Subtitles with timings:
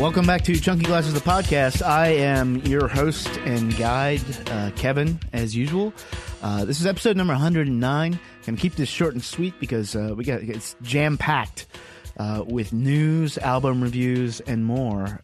[0.00, 1.80] welcome back to Chunky Glasses, the podcast.
[1.80, 5.92] I am your host and guide, uh, Kevin, as usual.
[6.42, 8.20] Uh, this is episode number 109.
[8.44, 11.66] Gonna keep this short and sweet because uh, we got it's jam packed
[12.18, 15.20] uh, with news, album reviews, and more.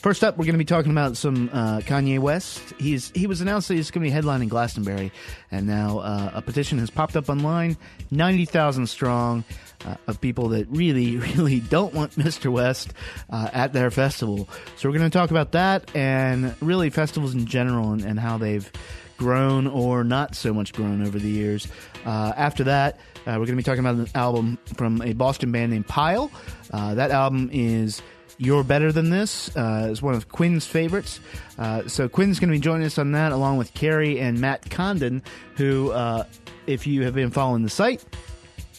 [0.00, 2.72] First up, we're going to be talking about some uh, Kanye West.
[2.78, 5.12] He's he was announced that he's going to be headlining Glastonbury,
[5.50, 7.76] and now uh, a petition has popped up online,
[8.10, 9.44] ninety thousand strong,
[9.84, 12.50] uh, of people that really, really don't want Mr.
[12.50, 12.94] West
[13.28, 14.48] uh, at their festival.
[14.76, 18.38] So we're going to talk about that and really festivals in general and, and how
[18.38, 18.72] they've
[19.18, 21.68] grown or not so much grown over the years.
[22.06, 25.52] Uh, after that, uh, we're going to be talking about an album from a Boston
[25.52, 26.30] band named Pile.
[26.70, 28.00] That album is
[28.42, 29.54] You're Better Than This.
[29.54, 31.20] Uh, it's one of Quinn's favorites.
[31.58, 34.70] Uh, so Quinn's going to be joining us on that along with Carrie and Matt
[34.70, 35.22] Condon,
[35.56, 36.24] who, uh,
[36.66, 38.02] if you have been following the site,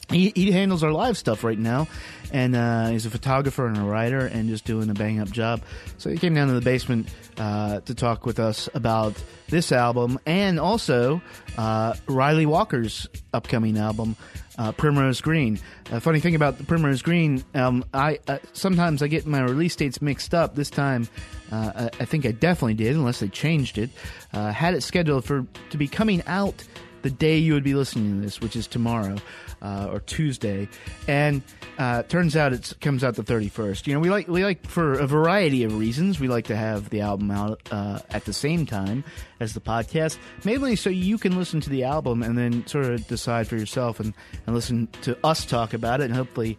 [0.09, 1.87] he, he handles our live stuff right now,
[2.33, 5.61] and uh, he's a photographer and a writer, and just doing a bang up job.
[5.99, 9.13] So he came down to the basement uh, to talk with us about
[9.47, 11.21] this album, and also
[11.57, 14.15] uh, Ryley Walker's upcoming album,
[14.57, 15.59] uh, Primrose Green.
[15.91, 19.75] A funny thing about the Primrose Green, um, I uh, sometimes I get my release
[19.75, 20.55] dates mixed up.
[20.55, 21.07] This time,
[21.51, 23.89] uh, I, I think I definitely did, unless they changed it.
[24.33, 26.63] Uh, had it scheduled for to be coming out
[27.01, 29.17] the day you would be listening to this, which is tomorrow
[29.61, 30.67] uh, or Tuesday,
[31.07, 31.41] and
[31.77, 33.87] uh, turns out it comes out the thirty first.
[33.87, 36.19] You know, we like we like for a variety of reasons.
[36.19, 39.03] We like to have the album out uh, at the same time
[39.39, 43.07] as the podcast, mainly so you can listen to the album and then sort of
[43.07, 44.13] decide for yourself and,
[44.45, 46.57] and listen to us talk about it, and hopefully,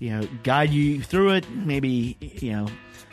[0.00, 1.50] you know, guide you through it.
[1.50, 2.68] Maybe you know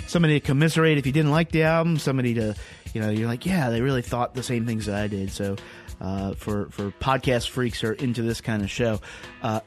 [0.08, 2.56] somebody to commiserate if you didn't like the album, somebody to,
[2.94, 5.32] you know, you're like, yeah, they really thought the same things that I did.
[5.32, 5.56] So,
[6.02, 9.00] uh, for for podcast freaks who are into this kind of show,
[9.42, 9.62] uh,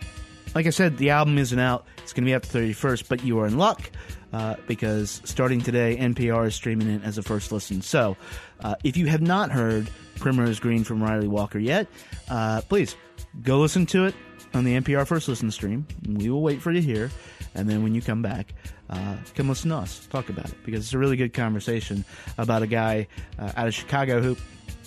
[0.54, 1.86] like I said, the album isn't out.
[1.98, 3.90] It's going to be out the 31st, but you are in luck
[4.32, 7.82] uh, because starting today, NPR is streaming it as a first listen.
[7.82, 8.16] So,
[8.60, 11.86] uh, if you have not heard Primrose Green from Ryley Walker yet,
[12.28, 12.96] uh, please
[13.42, 14.14] go listen to it
[14.54, 15.86] on the NPR First Listen stream.
[16.06, 17.10] We will wait for you here,
[17.54, 18.54] and then when you come back,
[18.90, 22.04] uh, come listen to us talk about it because it's a really good conversation
[22.38, 23.06] about a guy
[23.38, 24.77] uh, out of Chicago who who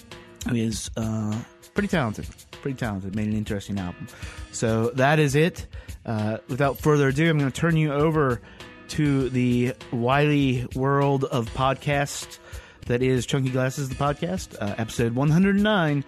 [0.50, 1.40] is uh,
[1.74, 2.28] pretty talented.
[2.62, 3.16] Pretty talented.
[3.16, 4.08] Made an interesting album.
[4.52, 5.68] So that is it.
[6.06, 8.42] Uh, without further ado, I'm going to turn you over
[8.90, 12.40] to the wily world of podcast
[12.88, 16.04] that is Chunky Glasses, the podcast, uh, episode 109,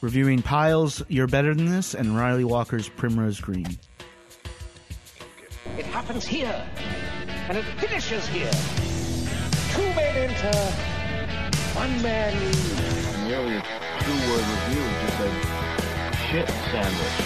[0.00, 3.78] reviewing Piles, You're Better Than This, and Ryley Walker's Primrose Green.
[5.78, 6.66] It happens here,
[7.48, 8.50] and it finishes here.
[9.72, 10.58] Two men enter,
[11.78, 13.19] one man leaves.
[13.30, 13.62] The earlier
[14.00, 15.34] two-word review just said
[16.30, 17.16] shit sandwich.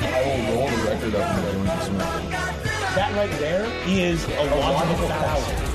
[0.00, 4.28] I will roll the record up and go into some That right there is a
[4.28, 5.56] wonderful thousand.
[5.56, 5.67] coming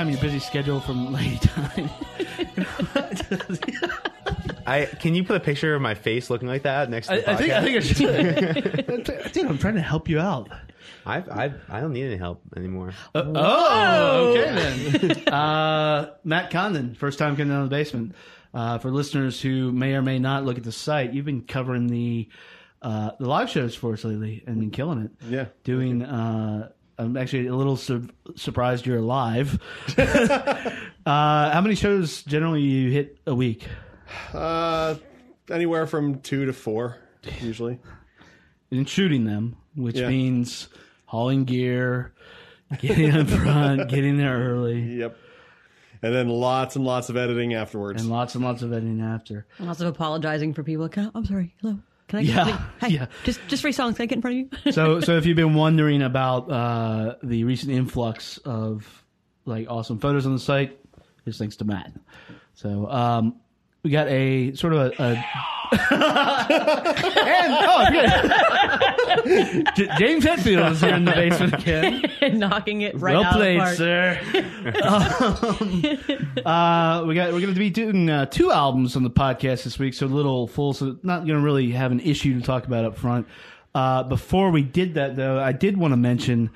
[0.00, 1.90] time in your busy schedule from late time.
[4.66, 7.28] I can you put a picture of my face looking like that next to the
[7.28, 7.80] I, I think I think I
[9.04, 9.32] should.
[9.32, 10.48] Dude, I'm trying to help you out.
[11.04, 12.92] I've, I've, I don't need any help anymore.
[13.14, 15.28] Oh, okay then.
[15.32, 18.14] uh, Matt Condon, first time coming down to the basement.
[18.54, 21.88] Uh, for listeners who may or may not look at the site, you've been covering
[21.88, 22.28] the
[22.80, 25.10] uh, the live shows for us lately and been killing it.
[25.28, 25.46] Yeah.
[25.62, 26.02] doing.
[26.02, 26.70] Uh,
[27.00, 28.02] I'm actually a little sur-
[28.36, 29.58] surprised you're alive.
[29.98, 33.66] uh, how many shows generally you hit a week?
[34.34, 34.96] Uh,
[35.50, 36.96] anywhere from two to four,
[37.40, 37.78] usually.
[38.70, 40.08] And shooting them, which Yeah.
[40.08, 40.68] means
[41.06, 42.12] hauling gear,
[42.78, 45.16] getting in front, getting there early, Yep.
[46.02, 48.00] And then lots and lots of editing afterwards.
[48.00, 49.46] and lots and lots of editing after.
[49.58, 50.88] And lots of apologizing for people.
[50.88, 51.54] Can I, I'm sorry.
[51.60, 51.78] Hello.
[52.10, 52.22] Can I?
[52.22, 53.06] Yeah, Can I, yeah.
[53.22, 53.96] Just just three songs.
[53.96, 54.72] Can I get in front of you?
[54.72, 59.04] so so if you've been wondering about uh, the recent influx of
[59.44, 60.76] like awesome photos on the site,
[61.24, 61.92] it's thanks to Matt.
[62.54, 63.36] So um,
[63.82, 65.24] we got a sort of a, a
[65.72, 65.84] and
[67.62, 68.10] oh, good.
[69.76, 72.02] J- James Hetfield is here in the basement again.
[72.38, 74.18] knocking it right well out played, of the
[74.74, 74.74] park.
[76.34, 76.42] sir.
[76.42, 79.62] um, uh, we got we're going to be doing uh, two albums on the podcast
[79.62, 80.72] this week, so a little full.
[80.72, 83.28] So not going to really have an issue to talk about up front.
[83.72, 86.50] Uh, before we did that, though, I did want to mention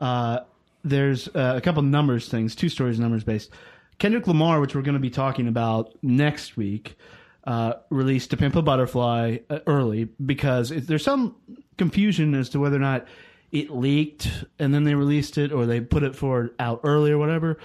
[0.00, 0.40] uh,
[0.82, 3.50] there's uh, a couple numbers things, two stories, numbers based.
[3.98, 6.96] Kendrick Lamar, which we're going to be talking about next week,
[7.44, 11.36] uh, released "To Pimp a Butterfly" uh, early because it, there's some
[11.78, 13.06] confusion as to whether or not
[13.52, 17.18] it leaked and then they released it or they put it for out early or
[17.18, 17.58] whatever.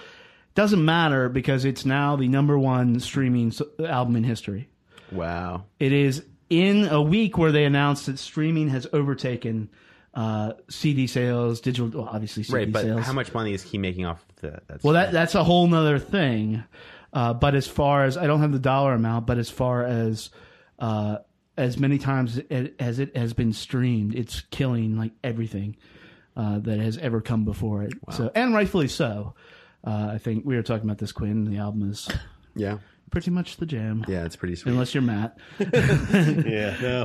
[0.54, 4.68] Doesn't matter because it's now the number one streaming album in history.
[5.10, 5.64] Wow.
[5.78, 9.70] It is in a week where they announced that streaming has overtaken
[10.14, 13.04] uh, CD sales, digital, well, obviously CD Right, but sales.
[13.06, 14.62] how much money is he making off of that?
[14.68, 16.64] That's Well, that that's a whole nother thing.
[17.12, 20.30] Uh, but as far as I don't have the dollar amount, but as far as
[20.78, 21.18] uh,
[21.56, 25.76] as many times it, as it has been streamed, it's killing like everything
[26.36, 27.92] uh, that has ever come before it.
[28.12, 29.34] So and rightfully so.
[29.84, 31.44] Uh, I think we were talking about this Quinn.
[31.44, 32.08] The album is
[32.54, 32.78] yeah,
[33.12, 34.04] pretty much the jam.
[34.08, 34.72] yeah, it's pretty sweet.
[34.72, 35.38] Unless you're Matt.
[35.60, 37.04] Yeah, no.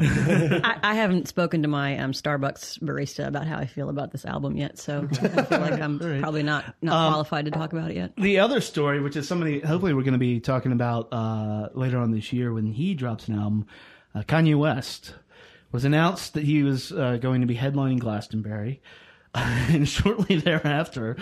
[0.64, 4.26] I, I haven't spoken to my um, Starbucks barista about how I feel about this
[4.26, 7.92] album yet, so I feel like I'm probably not not Um, qualified to talk about
[7.92, 8.14] it yet.
[8.18, 11.98] The other story, which is somebody hopefully we're going to be talking about uh, later
[12.00, 13.68] on this year when he drops an album,
[14.16, 15.14] uh, Kanye West
[15.72, 18.82] was announced that he was uh, going to be headlining Glastonbury.
[19.36, 21.18] and shortly thereafter,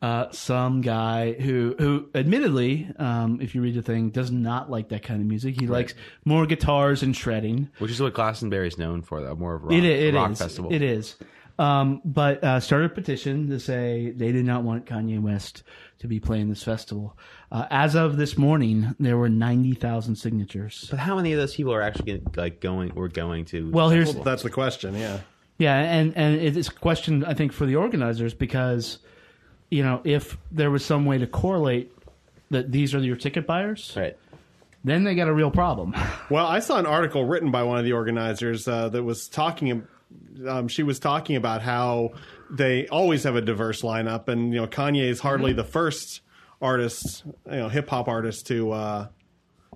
[0.00, 4.88] uh, some guy who, who admittedly, um, if you read the thing, does not like
[4.88, 5.60] that kind of music.
[5.60, 5.94] He likes
[6.24, 7.68] more guitars and shredding.
[7.78, 10.32] Which is what Glastonbury is known for, though, more of a rock, It, it rock
[10.32, 10.38] is.
[10.38, 10.72] festival.
[10.72, 11.16] It is.
[11.58, 15.62] Um, but uh, started a petition to say they did not want Kanye West
[15.98, 17.16] to be playing this festival.
[17.52, 20.88] Uh, as of this morning, there were ninety thousand signatures.
[20.90, 22.94] But how many of those people are actually gonna, like going?
[22.94, 23.70] We're going to.
[23.70, 25.20] Well, here's That's the question, yeah.
[25.58, 28.98] Yeah, and and it's a question I think for the organizers because
[29.70, 31.92] you know if there was some way to correlate
[32.50, 34.16] that these are your ticket buyers, right.
[34.84, 35.94] then they got a real problem.
[36.30, 39.86] Well, I saw an article written by one of the organizers uh, that was talking.
[40.48, 42.12] Um, she was talking about how
[42.50, 46.22] they always have a diverse lineup, and you know Kanye is hardly the first
[46.62, 49.08] artist, you know, hip hop artist to uh,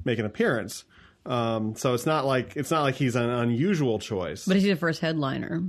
[0.04, 0.84] make an appearance.
[1.26, 4.44] Um, so it's not like it's not like he's an unusual choice.
[4.46, 5.62] But he's the first headliner.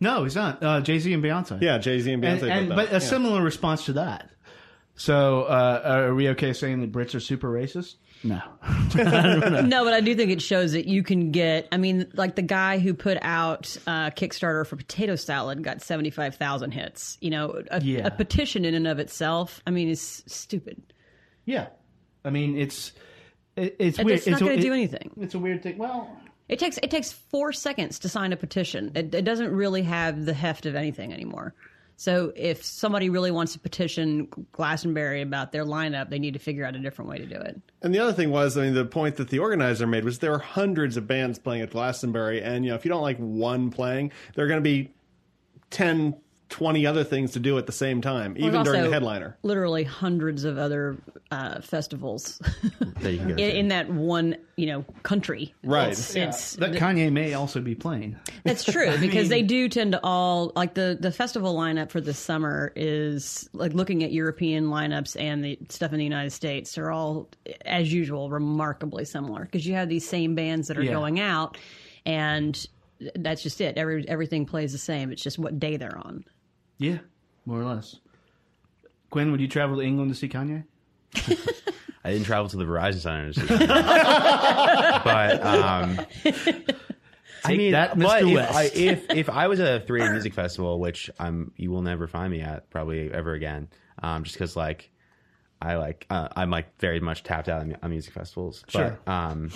[0.00, 0.62] no, he's not.
[0.62, 1.60] Uh, Jay Z and Beyonce.
[1.62, 2.42] yeah, Jay Z and Beyonce.
[2.42, 2.98] and, and, but a Yeah.
[2.98, 4.30] similar response to that.
[4.96, 7.94] So, uh, are we okay saying that Brits are super racist?
[8.22, 8.40] No.
[8.94, 11.68] No, but I do think it shows that you can get.
[11.72, 16.10] I mean, like the guy who put out uh, Kickstarter for potato salad got seventy
[16.10, 17.16] five thousand hits.
[17.20, 18.06] You know, a, Yeah.
[18.06, 19.62] a petition in and of itself.
[19.66, 20.82] I mean, is stupid.
[21.46, 21.68] yeah,
[22.24, 22.92] I mean it's
[23.56, 24.18] it, it's weird.
[24.18, 25.10] it's not gonna do anything.
[25.20, 25.78] It's a weird thing.
[25.78, 26.16] Well,
[26.48, 28.92] It takes it takes four seconds to sign a petition.
[28.94, 31.54] It, it doesn't really have the heft of anything anymore.
[31.96, 36.64] So if somebody really wants to petition Glastonbury about their lineup, they need to figure
[36.64, 37.60] out a different way to do it.
[37.82, 40.32] And the other thing was, I mean, the point that the organizer made was there
[40.32, 43.70] are hundreds of bands playing at Glastonbury, and you know, if you don't like one
[43.70, 44.94] playing, there are going to be
[45.72, 46.14] 10,
[46.50, 49.36] 20 other things to do at the same time, even There's during the headliner.
[49.42, 50.96] Literally hundreds of other
[51.30, 52.38] uh, festivals
[53.00, 55.54] That you can go in, in that one, you know, country.
[55.62, 55.92] Right.
[55.92, 58.16] It's, it's that Kanye may also be playing.
[58.44, 62.18] That's true because they do tend to all like the the festival lineup for this
[62.18, 66.90] summer is like looking at European lineups and the stuff in the United States are
[66.90, 67.28] all
[67.64, 70.92] as usual remarkably similar because you have these same bands that are Yeah.
[70.92, 71.56] going out
[72.04, 72.66] and
[73.14, 73.78] that's just it.
[73.78, 75.10] Every everything plays the same.
[75.10, 76.24] It's just what day they're on.
[76.80, 76.98] Yeah,
[77.44, 77.96] more or less.
[79.10, 80.64] Gwen, would you travel to England to see Kanye?
[82.02, 83.68] I didn't travel to the Verizon Center to see them.
[85.04, 86.00] but um,
[87.44, 88.28] I mean, that, but Mr.
[88.28, 88.54] if West.
[88.54, 91.82] I, if if I was at a three A music festival, which I'm, you will
[91.82, 93.68] never find me at probably ever again,
[94.02, 94.90] um, just because like
[95.60, 98.64] I like uh, I'm like very much tapped out on, on music festivals.
[98.68, 98.98] Sure.
[99.04, 99.50] But um,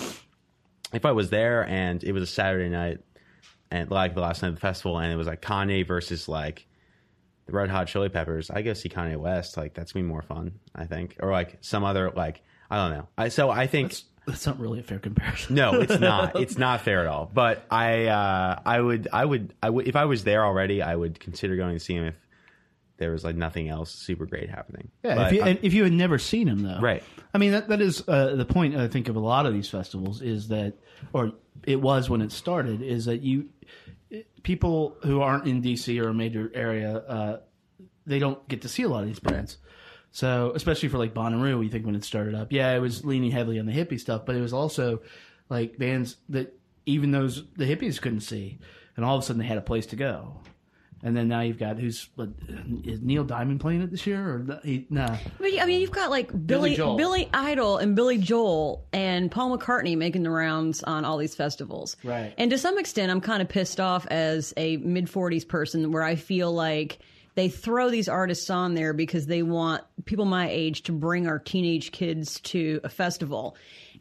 [0.92, 2.98] if I was there and it was a Saturday night
[3.70, 6.66] and like the last night of the festival and it was like Kanye versus like
[7.46, 9.56] the Red Hot Chili Peppers, I go see Kanye West.
[9.56, 12.96] Like that's gonna be more fun, I think, or like some other like I don't
[12.98, 13.08] know.
[13.18, 13.94] I so I think
[14.26, 15.54] That's not really a fair comparison.
[15.54, 16.40] no, it's not.
[16.40, 17.30] It's not fair at all.
[17.32, 20.96] But I, uh, I would, I would, I would, if I was there already, I
[20.96, 22.16] would consider going to see him if
[22.96, 24.90] there was like nothing else super great happening.
[25.02, 27.02] Yeah, But if you, I- if you had never seen him, though, Right.
[27.34, 28.76] I mean, that that is uh, the point.
[28.76, 30.72] I think of a lot of these festivals is that,
[31.12, 31.32] or
[31.64, 33.50] it was when it started, is that you
[34.42, 37.40] people who aren't in DC or a major area, uh,
[38.06, 39.58] they don't get to see a lot of these brands.
[40.10, 43.32] So, especially for like Bonnaroo, you think when it started up, yeah, it was leaning
[43.32, 45.02] heavily on the hippie stuff, but it was also
[45.48, 46.56] like bands that
[46.86, 48.58] even those the hippies couldn't see,
[48.96, 50.40] and all of a sudden they had a place to go.
[51.04, 52.30] And then now you've got who's what,
[52.82, 55.18] is Neil Diamond playing it this year or the- he, nah?
[55.38, 56.96] But, I mean, you've got like Billy, Joel.
[56.96, 61.96] Billy Idol and Billy Joel and Paul McCartney making the rounds on all these festivals.
[62.02, 62.32] Right.
[62.38, 66.02] And to some extent, I'm kind of pissed off as a mid 40s person where
[66.02, 67.00] I feel like
[67.34, 71.38] they throw these artists on there because they want people my age to bring our
[71.38, 73.56] teenage kids to a festival.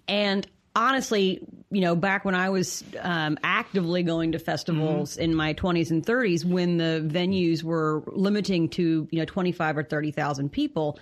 [0.07, 5.53] And honestly, you know, back when I was um, actively going to festivals in my
[5.53, 10.99] 20s and 30s, when the venues were limiting to you know 25 or 30,000 people,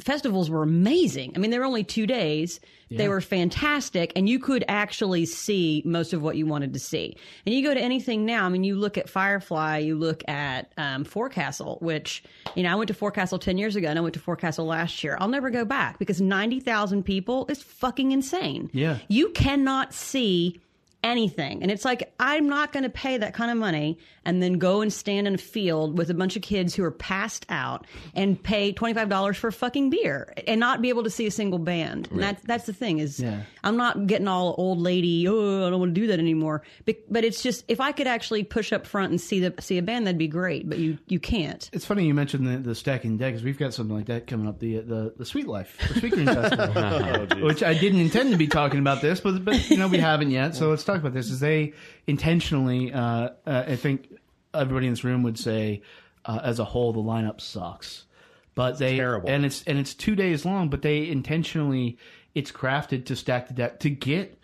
[0.00, 1.32] festivals were amazing.
[1.34, 2.60] I mean, they're only two days.
[2.98, 7.16] They were fantastic, and you could actually see most of what you wanted to see.
[7.46, 8.46] And you go to anything now.
[8.46, 12.22] I mean, you look at Firefly, you look at um, Forecastle, which
[12.54, 15.02] you know I went to Forecastle ten years ago, and I went to Forecastle last
[15.04, 15.16] year.
[15.20, 18.70] I'll never go back because ninety thousand people is fucking insane.
[18.72, 18.98] Yeah.
[19.08, 20.60] you cannot see
[21.02, 21.62] anything.
[21.62, 24.80] And it's like, I'm not going to pay that kind of money and then go
[24.80, 28.40] and stand in a field with a bunch of kids who are passed out and
[28.40, 32.08] pay $25 for a fucking beer and not be able to see a single band.
[32.10, 33.42] And that's, that's the thing is Yeah.
[33.64, 36.62] I'm not getting all old lady, oh, I don't want to do that anymore.
[36.84, 39.78] But, but it's just, if I could actually push up front and see the, see
[39.78, 40.68] a band, that'd be great.
[40.68, 41.68] But you, you can't.
[41.72, 44.46] It's funny you mentioned the, the stacking deck because we've got something like that coming
[44.46, 48.30] up the the, the Sweet Life, the Sweet Green Festival, oh, which I didn't intend
[48.32, 51.00] to be talking about this, but but you know we haven't yet, so let's talk
[51.00, 51.30] about this.
[51.30, 51.72] Is they
[52.06, 52.92] intentionally?
[52.92, 54.08] Uh, uh, I think
[54.54, 55.82] everybody in this room would say,
[56.24, 58.04] uh, as a whole, the lineup sucks,
[58.54, 59.28] but they terrible.
[59.28, 61.98] and it's and it's two days long, but they intentionally
[62.34, 64.38] it's crafted to stack the deck to get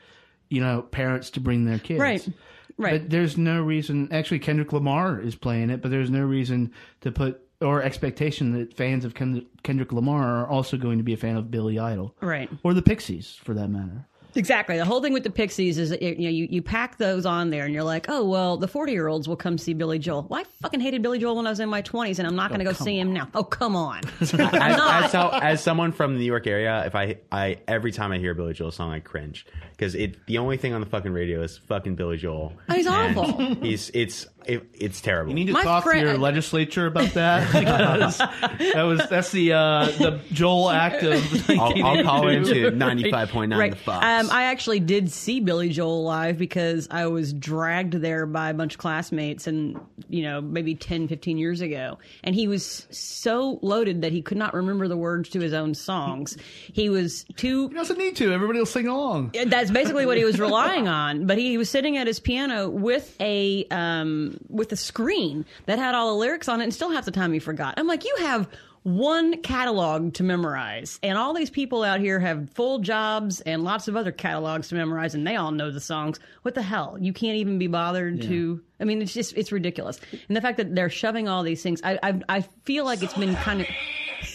[0.49, 2.29] you know parents to bring their kids, Right.
[2.77, 3.01] Right.
[3.03, 4.09] but there's no reason.
[4.13, 8.73] Actually, Kendrick Lamar is playing it, but there's no reason to put or expectation that
[8.77, 12.15] fans of Kend- Kendrick Lamar are also going to be a fan of Billy Idol,
[12.21, 12.49] Right.
[12.63, 14.07] Or the Pixies, for that matter.
[14.35, 14.77] Exactly.
[14.77, 17.51] The whole thing with the Pixies is that you know you, you pack those on
[17.51, 20.27] there and you're like, oh well, the 40 year olds will come see Billy Joel.
[20.29, 22.51] Well, I fucking hated Billy Joel when I was in my 20s, and I'm not
[22.51, 23.29] going to oh, go see him now.
[23.35, 27.17] Oh come on, as, as, so, as someone from the New York area, if I,
[27.33, 29.47] I every time I hear a Billy Joel song, I cringe
[29.79, 32.53] because it the only thing on the fucking radio is fucking Billy Joel.
[32.69, 33.55] Oh, he's And awful.
[33.63, 35.29] He's it's it, it's terrible.
[35.31, 37.47] You need to My talk friend- to your legislature about that.
[37.53, 41.51] because that was that's the uh, the Joel Act of.
[41.51, 43.71] I'll, I'll call into ninety five point nine Right.
[43.73, 44.05] the Fox.
[44.05, 48.55] Um, I actually did see Billy Joel live because I was dragged there by a
[48.55, 51.99] bunch of classmates and, you know, maybe 10, 15 years ago.
[52.25, 55.75] And he was so loaded that he could not remember the words to his own
[55.75, 56.37] songs.
[56.73, 58.33] He was too He doesn't need to.
[58.33, 59.33] Everybody will sing along.
[59.47, 61.27] that's basically what he was relying on.
[61.27, 65.95] But he was sitting at his piano with a um, with a screen that had
[65.95, 67.75] all the lyrics on it, and still half the time he forgot.
[67.77, 68.49] I'm like, you have
[68.85, 73.89] one catalog to memorize, and all these people out here have full jobs and lots
[73.89, 76.19] of other catalogs to memorize, and they all know the songs.
[76.43, 76.97] What the hell?
[76.99, 78.63] You can't even be bothered to.
[78.81, 81.81] I mean, it's just it's ridiculous, and the fact that they're shoving all these things.
[81.85, 83.67] I I, I feel like it's been kind of.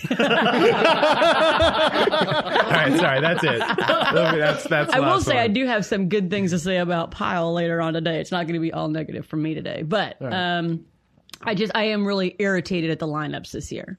[0.10, 0.18] All
[2.70, 3.60] right, sorry, that's it.
[3.60, 4.94] That's that's.
[4.94, 7.94] I will say I do have some good things to say about Pile later on
[7.94, 8.20] today.
[8.20, 10.86] It's not going to be all negative from me today, but um,
[11.42, 13.98] I just I am really irritated at the lineups this year.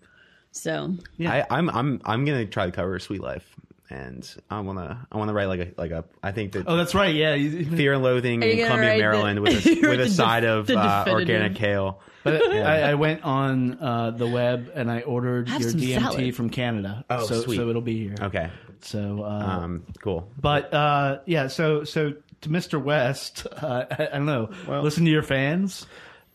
[0.53, 3.57] So I, I'm I'm I'm gonna try to cover Sweet Life,
[3.91, 6.95] and I wanna I wanna write like a like a I think that Oh, that's
[6.95, 7.15] right.
[7.15, 7.35] Yeah.
[7.37, 10.71] Fear and Loathing in Columbia, write the- Maryland, with a, with a side def- of
[10.71, 12.01] uh, organic kale.
[12.25, 16.35] But I, I went on uh, the web and I ordered Have your DMT salad.
[16.35, 17.05] from Canada.
[17.11, 17.57] Oh, so, sweet.
[17.57, 18.15] so it'll be here.
[18.21, 18.51] Okay,
[18.81, 20.29] So, uh, um, cool.
[20.41, 22.83] but uh, yeah, so so to Mr.
[22.83, 24.51] West, uh, I, I don't know.
[24.69, 25.87] listen to your fans,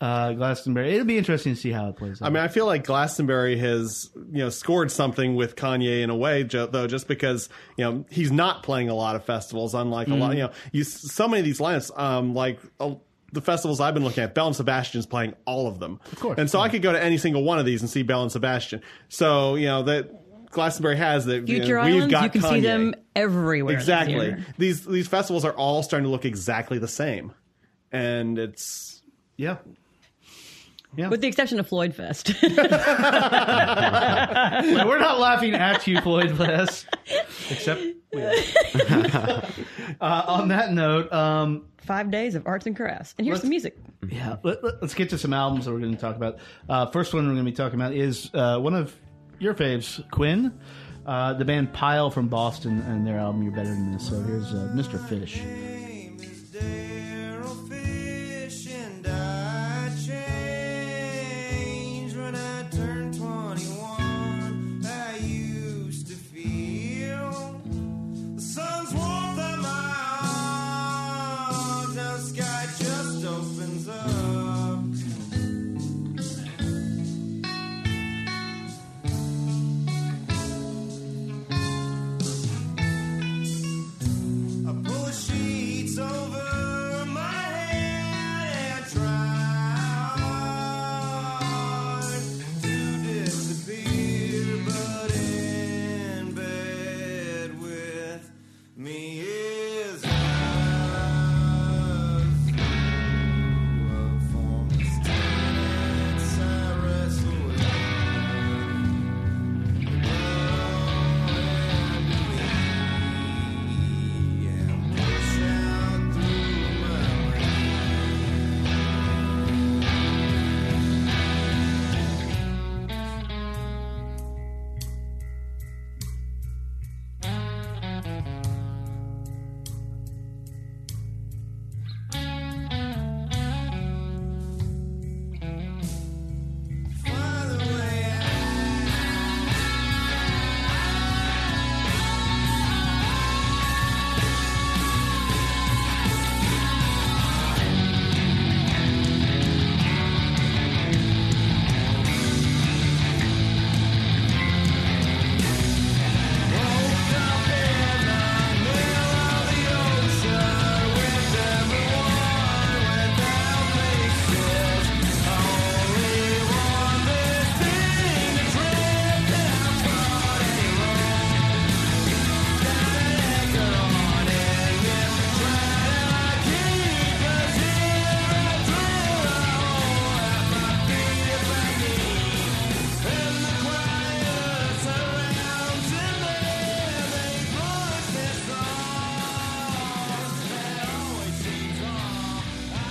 [0.01, 0.93] uh, Glastonbury.
[0.93, 2.25] It'll be interesting to see how it plays out.
[2.27, 6.15] I mean, I feel like Glastonbury has you know scored something with Kanye in a
[6.15, 9.73] way, though, just because you know he's not playing a lot of festivals.
[9.73, 12.59] Unlike a lot, you know, you so many of these lineups, um, like.
[12.79, 12.95] Uh,
[13.31, 15.99] the festivals I've been looking at, Belle and Sebastian's playing all of them.
[16.11, 16.37] Of course.
[16.37, 18.31] And so I could go to any single one of these and see Belle and
[18.31, 18.81] Sebastian.
[19.07, 22.49] So, you know, that Glastonbury has that you know, Future we've Islands, got you can
[22.49, 23.75] see them everywhere.
[23.75, 24.35] Exactly.
[24.57, 27.33] These these festivals are all starting to look exactly the same.
[27.91, 29.01] And it's
[29.37, 29.57] yeah.
[30.95, 31.09] Yeah.
[31.09, 32.33] with the exception of Floyd Fest.
[32.43, 32.57] We're
[34.99, 36.87] not laughing at you, Floyd Fest.
[37.49, 37.81] Except,
[38.11, 38.33] we are.
[40.01, 43.77] uh, on that note, um, Five days of arts and crafts, and here's some music.
[44.07, 46.37] yeah, let, us get to some albums that we're going to talk about.
[46.67, 48.95] Uh, first one we're going to be talking about is uh, one of
[49.39, 50.59] your faves, Quinn,
[51.05, 54.53] uh, the band Pile from Boston, and their album "You're Better Than This." So here's
[54.53, 55.03] uh, Mr.
[55.07, 55.41] Fish.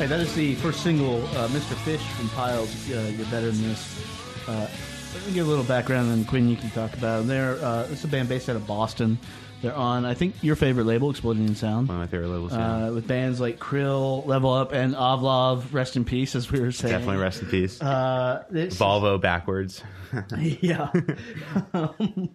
[0.09, 1.75] Hey, that is the first single, uh, Mr.
[1.85, 2.71] Fish from Piles.
[2.91, 4.49] Uh, You're better than this.
[4.49, 4.67] Uh,
[5.13, 7.19] let me give a little background, and Quinn, you can talk about.
[7.19, 7.27] Them.
[7.27, 9.19] They're uh, it's a band based out of Boston.
[9.61, 11.89] They're on, I think, your favorite label, Exploding in Sound.
[11.89, 12.53] One of my favorite labels.
[12.53, 12.87] yeah.
[12.87, 16.73] Uh, with bands like Krill, Level Up, and Ovlov, rest in peace, as we were
[16.73, 16.93] saying.
[16.93, 17.83] Definitely rest in peace.
[17.83, 19.83] Uh, Volvo backwards.
[20.39, 20.91] yeah.
[21.75, 22.31] um,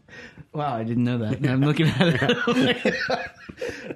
[0.54, 1.46] wow, I didn't know that.
[1.48, 2.96] I'm looking at it.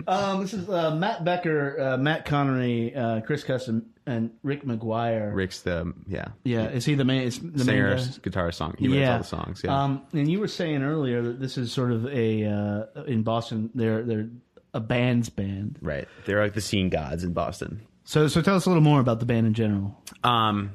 [0.08, 5.32] um, this is uh, Matt Becker, uh, Matt Connery, uh, Chris Custom, and Rick Maguire.
[5.34, 7.24] Rick's the yeah Yeah, is he the main?
[7.24, 8.14] Is the singer, main guy?
[8.22, 8.76] guitar song.
[8.78, 9.62] He writes all the songs.
[9.64, 9.84] Yeah.
[9.84, 13.70] Um, and you were saying earlier that this is sort of a uh, in Boston.
[13.76, 14.30] They're they're
[14.74, 15.80] a band's band.
[15.82, 16.08] right.
[16.26, 17.82] They're like the scene gods in Boston.
[18.04, 20.02] So so tell us a little more about the band in general.
[20.24, 20.72] um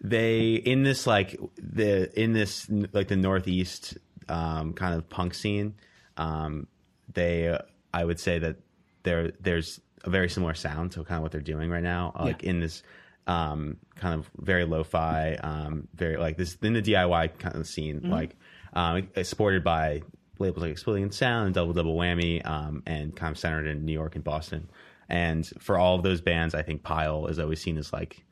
[0.00, 5.74] they in this like the in this like the northeast um kind of punk scene
[6.16, 6.66] um
[7.12, 7.58] they uh,
[7.94, 8.56] i would say that
[9.02, 12.42] there there's a very similar sound to kind of what they're doing right now like
[12.44, 12.82] in this
[13.26, 18.00] um kind of very lo-fi um very like this in the diy kind of scene
[18.10, 18.36] like
[18.74, 20.00] um supported by
[20.38, 23.92] labels like exploding sound and double double whammy um and kind of centered in new
[23.92, 24.68] york and boston.
[25.10, 28.24] And for all of those bands i think pile is always seen as like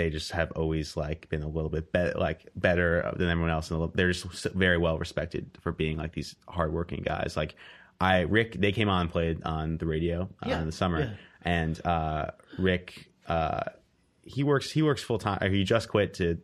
[0.00, 3.70] they just have always like been a little bit better like better than everyone else
[3.70, 7.36] and they're just very well respected for being like these hardworking guys.
[7.36, 7.54] Like
[8.00, 11.00] i rick they came on and played on the radio uh, Yeah, in the summer.
[11.00, 11.10] Yeah.
[11.58, 12.26] and uh
[12.58, 13.64] rick uh
[14.22, 16.38] he works he works full time he just quit to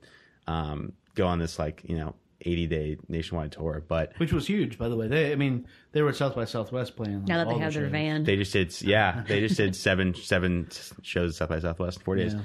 [0.46, 2.14] um go on this like you know
[2.46, 5.08] 80 day nationwide tour but Which was huge, by the way.
[5.08, 7.24] They, I mean, they were at South by Southwest playing.
[7.26, 7.92] Now that they have their shows.
[7.92, 8.24] van.
[8.24, 9.24] They just did, yeah.
[9.28, 10.68] They just did seven seven
[11.02, 12.34] shows at South by Southwest in four days.
[12.34, 12.42] Yeah.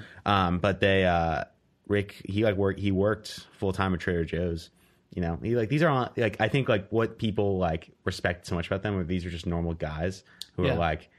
[0.47, 1.43] Um, but they, uh,
[1.87, 2.79] Rick, he like worked.
[2.79, 4.69] He worked full time at Trader Joe's.
[5.13, 8.47] You know, he like these are on like I think like what people like respect
[8.47, 8.97] so much about them.
[8.97, 10.23] Are these are just normal guys
[10.55, 10.73] who Yeah.
[10.73, 11.09] are like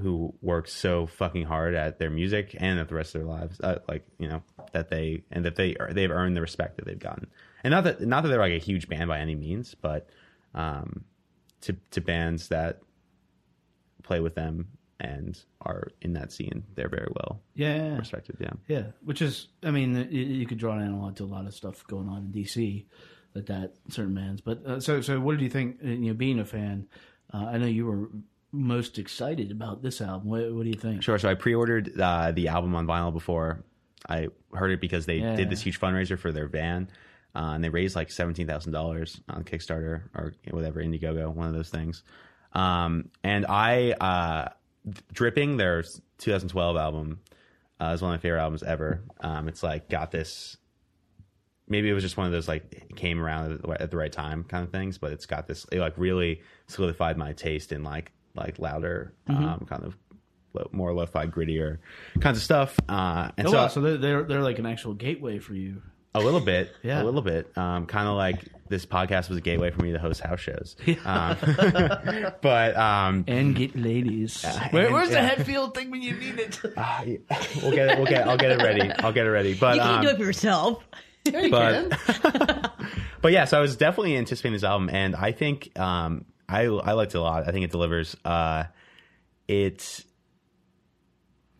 [0.00, 3.58] who work so fucking hard at their music and at the rest of their lives.
[3.60, 6.84] Uh, like you know that they and that they are, they've earned the respect that
[6.84, 7.26] they've gotten.
[7.64, 10.08] And not that not that they're like a huge band by any means, but
[10.54, 11.04] um,
[11.62, 12.80] to to bands that
[14.02, 14.68] play with them
[15.00, 18.36] and are in that scene, they're very well Yeah, respected.
[18.40, 18.50] Yeah.
[18.68, 18.82] yeah.
[19.04, 21.84] Which is, I mean, you, you could draw an analog to a lot of stuff
[21.88, 22.84] going on in DC,
[23.34, 24.40] like that certain bands.
[24.40, 25.78] But uh, so, so what did you think?
[25.84, 26.86] uh, You know, being a fan,
[27.34, 28.10] uh, I know you were
[28.52, 30.28] most excited about this album.
[30.28, 31.02] What, what do you think?
[31.02, 31.18] Sure.
[31.18, 33.64] So I pre-ordered uh, the album on vinyl before
[34.08, 35.34] I heard it because they Yeah.
[35.36, 36.88] did this huge fundraiser for their van,
[37.34, 41.54] uh, and they raised like seventeen thousand dollars on Kickstarter or whatever Indiegogo, one of
[41.54, 42.02] those things.
[42.52, 44.48] Um, and I, uh,
[45.12, 45.84] Dripping, their
[46.18, 47.20] 2012 album,
[47.80, 49.02] uh, is one of my favorite albums ever.
[49.20, 50.56] Um, it's like got this.
[51.68, 54.12] Maybe it was just one of those like came around at the, at the right
[54.12, 55.64] time kind of things, but it's got this.
[55.72, 59.44] It like really solidified my taste in like like louder, Mm-hmm.
[59.44, 59.96] um, kind of
[60.52, 61.78] lo- more lo-fi, grittier
[62.20, 62.78] kinds of stuff.
[62.88, 65.80] Uh, and Oh, so, wow, so they're they're like an actual gateway for you.
[66.14, 67.02] A little bit, Yeah.
[67.02, 69.98] a little bit, um, kind of like this podcast was a gateway for me to
[69.98, 70.76] host house shows.
[71.04, 71.36] Um,
[72.42, 74.44] but um, And get ladies.
[74.70, 76.60] Where, where's the Hetfield thing when you need it?
[76.76, 77.06] yeah,
[77.62, 77.98] we'll get it.
[77.98, 78.28] We'll get.
[78.28, 78.90] I'll get it ready.
[78.98, 79.54] I'll get it ready.
[79.54, 80.84] But you can't um, do it for yourself.
[81.24, 81.98] but
[83.22, 86.92] but yeah, so I was definitely anticipating this album, and I think um, I I
[86.92, 87.48] liked it a lot.
[87.48, 88.16] I think it delivers.
[88.24, 88.64] Uh,
[89.48, 90.04] it's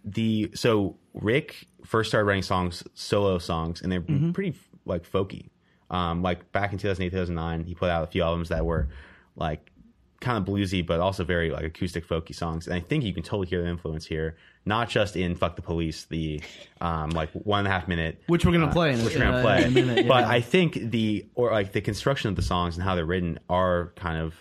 [0.04, 4.00] the so Rick first started writing songs, solo songs, and they're
[4.32, 5.50] pretty like folky.
[5.90, 8.88] Um, like back in 2008, 2009, he put out a few albums that were
[9.36, 9.70] like
[10.20, 12.66] kind of bluesy, but also very like acoustic folky songs.
[12.66, 15.62] And I think you can totally hear the influence here, not just in "Fuck the
[15.62, 16.40] Police," the
[16.80, 19.20] um, like one and a half minute Which we're gonna play in a- which we're
[19.24, 19.62] gonna a- play.
[19.64, 20.24] in a minute, But.
[20.24, 23.92] I think the or like the construction of the songs and how they're written are
[23.96, 24.34] kind of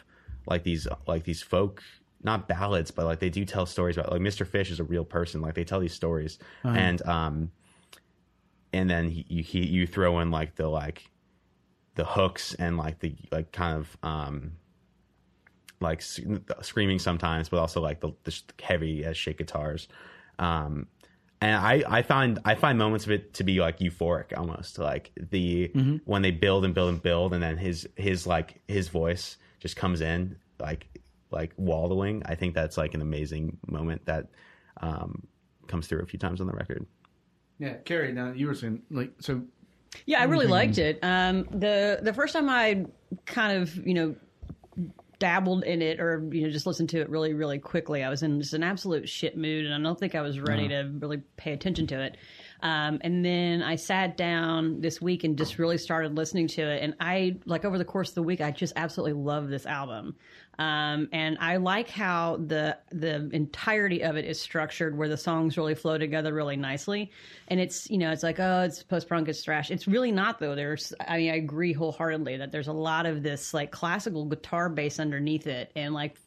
[0.47, 1.83] like these like these folk
[2.23, 4.45] not ballads, but like they do tell stories about like Mr.
[4.45, 5.41] Fish is a real person.
[5.41, 6.75] Like they tell these stories, Uh-huh.
[6.77, 7.51] and um,
[8.73, 11.09] and then he, you he, you throw in like the like
[11.95, 14.53] the hooks and like the like kind of um
[15.79, 16.01] like
[16.61, 19.87] screaming sometimes, but also like the, the heavy as shake guitars.
[20.37, 20.87] Um,
[21.41, 25.11] and I, I find I find moments of it to be like euphoric almost like
[25.17, 25.71] the
[26.05, 29.75] when they build and build and build and then his his like his voice just
[29.75, 30.85] comes in like
[31.31, 32.23] like wallowing.
[32.25, 34.27] I think that's like an amazing moment that
[34.81, 35.27] um,
[35.67, 36.85] comes through a few times on the record.
[37.59, 38.11] Yeah, Carrie.
[38.11, 39.43] Now you were saying like so.
[40.05, 40.99] Yeah, I really liked it.
[41.03, 42.85] Um, the the first time I
[43.25, 44.15] kind of you know
[45.19, 48.23] dabbled in it or you know just listened to it really really quickly, I was
[48.23, 51.21] in just an absolute shit mood, and I don't think I was ready to really
[51.37, 52.17] pay attention to it.
[52.63, 56.81] Um, and then I sat down this week and just really started listening to it,
[56.81, 60.15] and I like over the course of the week, I just absolutely love this album.
[60.61, 65.57] Um, and I like how the the entirety of it is structured, where the songs
[65.57, 67.09] really flow together really nicely.
[67.47, 69.71] And it's you know it's like oh it's post punk it's thrash.
[69.71, 70.53] It's really not though.
[70.53, 74.69] There's I mean I agree wholeheartedly that there's a lot of this like classical guitar
[74.69, 76.17] bass underneath it, and like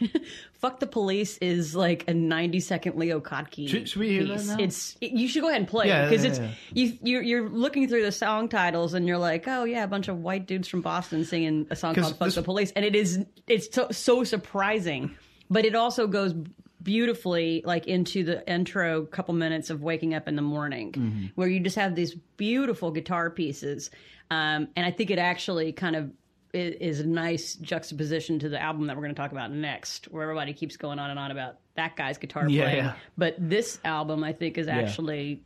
[0.58, 3.68] fuck the police is like a 90 second Leo Kottke.
[3.68, 4.56] Should- should we hear that now?
[4.58, 6.50] It's it, you should go ahead and play Yeah, it because yeah, it's yeah.
[6.72, 10.08] you you're, you're looking through the song titles and you're like oh yeah a bunch
[10.08, 12.94] of white dudes from Boston singing a song called "Fuck this- the Police" and it
[12.96, 15.14] is it's so, so surprising,
[15.50, 16.34] but it also goes
[16.82, 21.26] beautifully like into the intro couple minutes of waking up in the morning Mm-hmm.
[21.34, 23.90] where you just have these beautiful guitar pieces
[24.30, 26.10] um, and i think it actually kind of
[26.58, 30.22] is a nice juxtaposition to the album that we're going to talk about next where
[30.22, 32.94] everybody keeps going on and on about that guy's guitar Yeah, playing yeah.
[33.16, 35.42] but this album i think is actually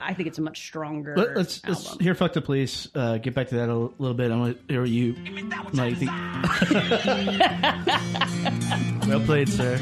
[0.00, 3.34] i think it's a much stronger Let, let's, let's hear "Fuck the Police." Uh, get
[3.34, 4.30] back to that a l- little bit.
[4.30, 5.14] I want to hear what you
[5.72, 5.98] like.
[5.98, 6.06] The...
[9.08, 9.78] well played, sir.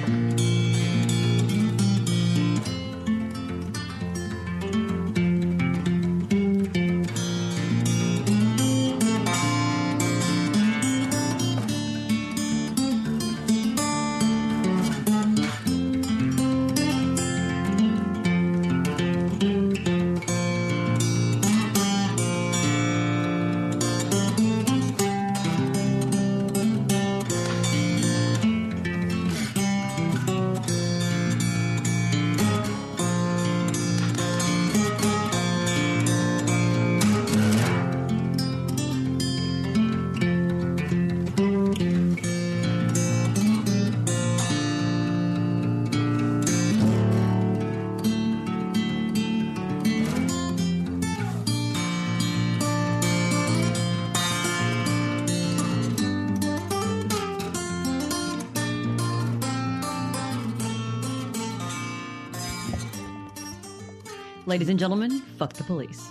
[64.46, 66.08] Ladies and gentlemen fuck the police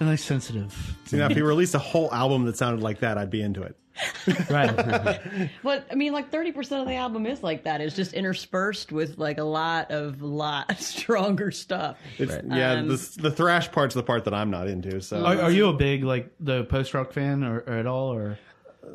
[0.00, 0.96] A nice sensitive.
[1.04, 3.62] See, now, if he released a whole album that sounded like that, I'd be into
[3.62, 3.76] it.
[4.50, 5.20] Right.
[5.62, 7.80] But I mean, like thirty percent of the album is like that.
[7.80, 11.98] It's just interspersed with like a lot of lot stronger stuff.
[12.18, 15.00] It's, Yeah, Um, the, the thrash part's the part that I'm not into.
[15.00, 18.12] So are, are you a big like the post rock fan or, or at all,
[18.12, 18.38] or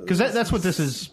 [0.02, 1.12] because that, that's what this is?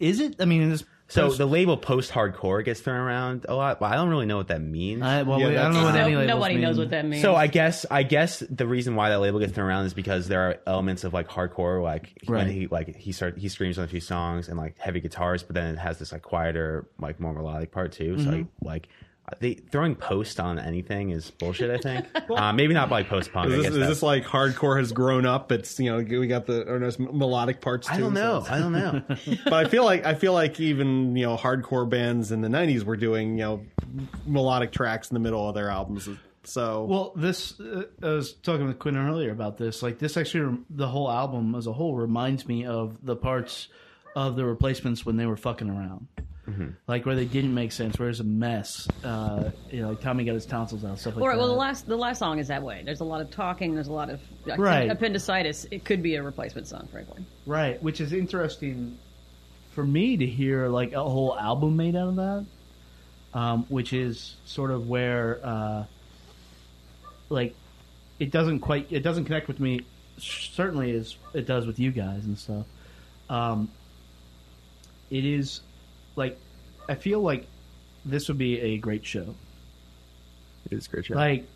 [0.00, 0.36] Is it?
[0.40, 0.84] I mean, this.
[1.08, 4.26] So post- the label post hardcore gets thrown around a lot, but I don't really
[4.26, 5.02] know what that means.
[5.02, 6.90] I, well, Yeah, wait, I don't that's- know what No- any labels nobody knows what
[6.90, 7.22] that means.
[7.22, 10.26] So I guess I guess the reason why that label gets thrown around is because
[10.26, 12.44] there are elements of like hardcore, like Right.
[12.46, 15.42] when he like he start he screams on a few songs and like heavy guitars,
[15.44, 18.18] but then it has this like quieter, like more melodic part too.
[18.18, 18.32] So mm-hmm.
[18.38, 18.88] like, like
[19.40, 21.70] they throwing post on anything is bullshit.
[21.70, 23.48] I think uh, maybe not like post punk.
[23.48, 25.50] is I this, guess is this like hardcore has grown up?
[25.52, 27.86] It's you know we got the or there's melodic parts.
[27.88, 28.38] Too, I don't know.
[28.38, 29.02] it's- I don't know.
[29.44, 32.84] but I feel like I feel like even you know hardcore bands in the '90s
[32.84, 33.60] were doing you know
[34.26, 36.08] melodic tracks in the middle of their albums.
[36.44, 39.82] So Well, this uh, I was talking with Quinn earlier about this.
[39.82, 43.66] Like this, actually, the whole album as a whole reminds me of the parts
[44.14, 46.06] of the replacements when they were fucking around,
[46.86, 48.86] like where they didn't make sense, where it's a mess.
[49.02, 51.34] Uh, you know, like Tommy got his tonsils out, stuff like All right.
[51.34, 51.40] that.
[51.40, 52.82] Well, the last the last song is that way.
[52.84, 53.74] There's a lot of talking.
[53.74, 54.90] There's a lot of like, Right.
[54.90, 55.66] appendicitis.
[55.70, 57.24] It could be a replacement song, frankly.
[57.46, 58.96] Right, which is interesting
[59.72, 62.46] for me to hear like a whole album made out of that,
[63.34, 65.84] um, which is sort of where uh,
[67.28, 67.54] like
[68.18, 69.80] it doesn't quite it doesn't connect with me
[70.18, 72.64] certainly as it does with you guys and stuff.
[73.28, 73.68] Um,
[75.10, 75.60] it is
[76.16, 76.38] like
[76.88, 77.46] I feel like
[78.04, 79.34] this would be a great show.
[80.70, 81.14] it is a great show.
[81.14, 81.46] Like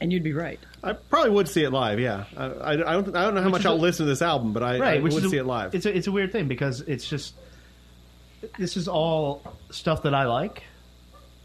[0.00, 0.60] And you'd be right.
[0.82, 1.98] I probably would see it live.
[2.00, 4.10] Yeah, I, I, I don't I don't know how much is I'll a- listen to
[4.10, 5.74] this album, but I, I right, which would a, see it live.
[5.74, 7.34] It's a it's a weird thing because it's just
[8.58, 10.62] this is all stuff that I like,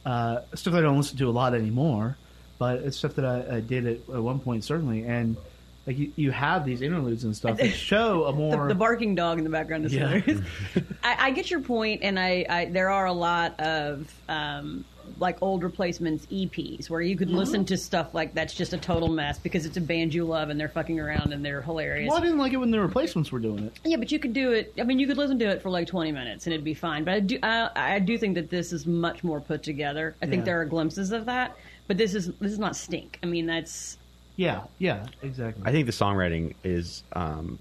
[0.06, 2.18] uh, stuff that I don't listen to a lot anymore,
[2.60, 5.36] but it's stuff that I, I did at, at one point certainly, and
[5.86, 9.38] like you, you have these interludes and stuff that show a more the barking dog
[9.38, 10.22] in the background is Yeah.
[11.04, 14.86] I, I get your point, and I, I there are a lot of um,
[15.20, 17.38] like old replacements EPs where you could Mm-hmm.
[17.38, 20.50] listen to stuff like that's just a total mess because it's a band you love
[20.50, 22.08] and they're fucking around and they're hilarious.
[22.10, 23.78] Well, I didn't like it when the replacements were doing it.
[23.84, 24.74] Yeah, but you could do it.
[24.80, 27.04] I mean, you could listen to it for like twenty minutes and it'd be fine.
[27.04, 30.16] But I do, I, I do think that this is much more put together.
[30.22, 33.20] I think there are glimpses of that, but this is this is not stink.
[33.22, 33.98] I mean, that's
[34.36, 35.64] Yeah, yeah, exactly.
[35.66, 37.04] I think the songwriting is.
[37.14, 37.60] Um,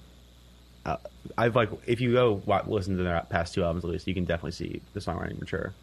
[0.84, 0.96] uh,
[1.38, 4.24] I've like if you go listen to their past two albums at least, you can
[4.24, 5.74] definitely see the songwriting mature.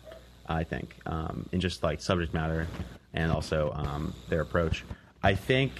[0.48, 2.68] I think um, in just like subject matter
[3.14, 4.84] and also um, their approach.
[5.24, 5.74] I think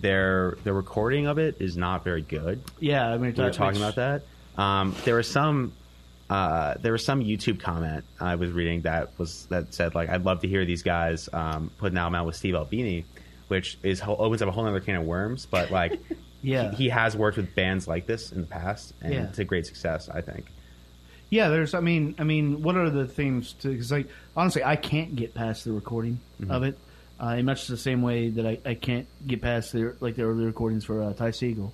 [0.00, 2.62] their the recording of it is not very good.
[2.80, 4.22] yeah, I mean, We were talking about that.
[4.56, 5.72] Um, there was some
[6.28, 10.24] uh, there was some YouTube comment I was reading that was that said like I'd
[10.24, 13.04] love to hear these guys um, put an album out with Steve Albini,
[13.48, 15.46] which is opens up a whole other can of worms.
[15.46, 16.00] But like,
[16.42, 16.70] Yeah.
[16.70, 19.26] he, he has worked with bands like this in the past, and Yeah.
[19.26, 20.46] to great success, I think.
[21.30, 21.74] Yeah, there's.
[21.74, 23.52] I mean, I mean, what are the themes?
[23.60, 23.68] to?
[23.68, 26.78] Because like honestly, I can't get past the recording of it.
[27.20, 30.22] Uh, in much the same way that I, I can't get past the like the
[30.22, 31.72] early recordings for uh, Ty Segall.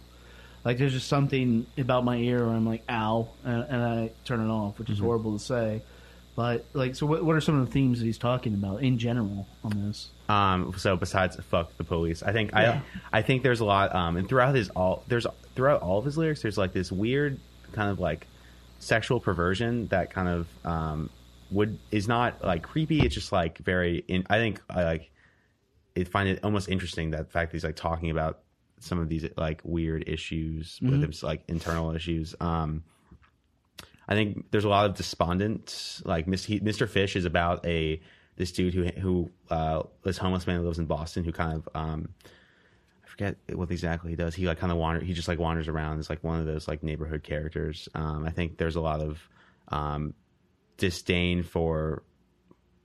[0.64, 4.40] Like there's just something about my ear where I'm like, ow, and, and I turn
[4.40, 5.82] it off, which is horrible to say.
[6.34, 8.96] But like, so what, what are some of the themes that he's talking about in
[8.98, 10.08] general on this?
[10.28, 12.82] Um, so besides fuck the police, I think I
[13.12, 16.16] I think there's a lot um, and throughout his all there's throughout all of his
[16.16, 17.38] lyrics there's like this weird
[17.72, 18.26] kind of like
[18.78, 21.10] sexual perversion that kind of um,
[21.50, 23.00] would is not like creepy.
[23.00, 24.04] It's just like very.
[24.08, 25.10] In, I think I like
[25.94, 28.40] it find it almost interesting that fact that he's like talking about
[28.80, 32.34] some of these like weird issues with his like internal issues.
[32.40, 32.82] Um,
[34.06, 36.02] I think there's a lot of despondent.
[36.04, 36.88] Like Mr.
[36.88, 38.00] Fish is about a
[38.36, 41.68] this dude who who uh, this homeless man who lives in Boston who kind of
[41.74, 42.08] um,
[43.04, 44.34] I forget what exactly he does.
[44.34, 45.00] He like kind of wander.
[45.04, 45.98] He just like wanders around.
[45.98, 47.88] It's like one of those like neighborhood characters.
[47.94, 49.28] Um, I think there's a lot of
[49.68, 50.14] um,
[50.76, 52.02] disdain for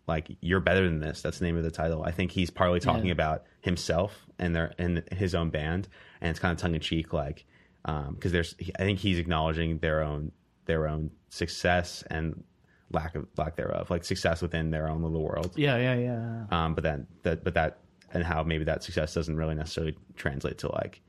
[0.08, 1.22] like you're better than this.
[1.22, 2.04] That's the name of the title.
[2.04, 3.14] I think he's partly talking Yeah.
[3.14, 5.88] about himself and their and his own band,
[6.22, 7.46] and it's kind of tongue in cheek, like
[7.84, 8.56] because there's.
[8.78, 10.32] I think he's acknowledging their own
[10.66, 12.44] their own success and
[12.92, 15.52] lack of lack thereof, like success within their own little world.
[15.56, 16.44] Yeah, yeah, yeah.
[16.52, 17.80] Um, but then that, but that,
[18.14, 21.02] and how maybe that success doesn't really necessarily translate to like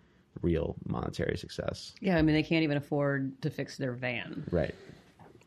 [0.42, 1.94] real monetary success.
[2.00, 4.44] Yeah, I mean they can't even afford to fix their van.
[4.50, 4.74] Right.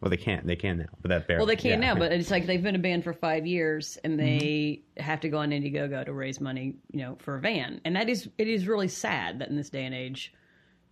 [0.02, 0.46] Well, they can't.
[0.46, 1.40] They can now, but that barely.
[1.40, 1.94] Well, they can yeah.
[1.94, 5.04] now, but it's like they've been a band for five years, and they Mm-hmm.
[5.04, 8.10] have to go on Indiegogo to raise money, you know, for a van, and that
[8.10, 10.34] is it is really sad that in this day and age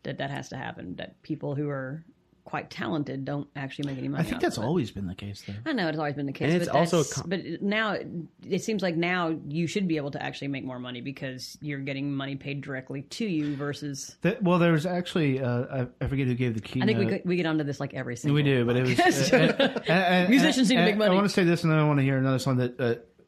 [0.04, 0.96] that that has to happen.
[0.96, 2.06] That people who are
[2.44, 4.22] quite talented don't actually make any money.
[4.22, 4.68] I think off that's of it.
[4.68, 5.54] always been the case, though.
[5.66, 7.98] I know it's always been the case, And it's but also a com- but now
[8.48, 11.80] it seems like now you should be able to actually make more money because you're
[11.80, 14.18] getting money paid directly to you versus.
[14.22, 16.84] That, well, there was actually uh, I, I forget who gave the keynote.
[16.84, 18.36] I think we get- we get onto this like every single.
[18.36, 21.12] We do, but it was uh, and- and- and- Musicians need to make money.
[21.12, 22.80] I want to say this, and then I want to hear another song that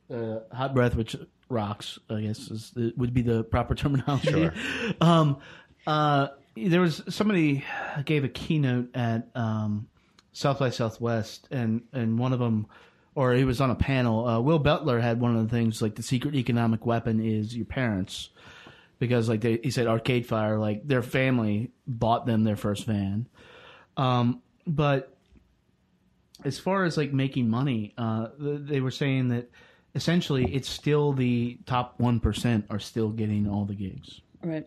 [0.09, 1.15] uh, uh, "Hot Breath," which
[1.49, 1.99] rocks.
[2.09, 4.29] I guess is would be the proper terminology.
[4.31, 4.53] Sure.
[5.01, 5.37] Um,
[5.85, 7.63] uh, there was somebody
[8.05, 9.87] gave a keynote at um,
[10.31, 12.67] South by Southwest, and and one of them,
[13.15, 14.27] or he was on a panel.
[14.27, 17.65] Uh, Will Butler had one of the things like the secret economic weapon is your
[17.65, 18.29] parents
[19.03, 23.27] because like they, he said arcade fire like their family bought them their first van
[23.97, 25.17] um, but
[26.45, 29.49] as far as like making money uh, th- they were saying that
[29.93, 34.65] essentially it's still the top 1% are still getting all the gigs right.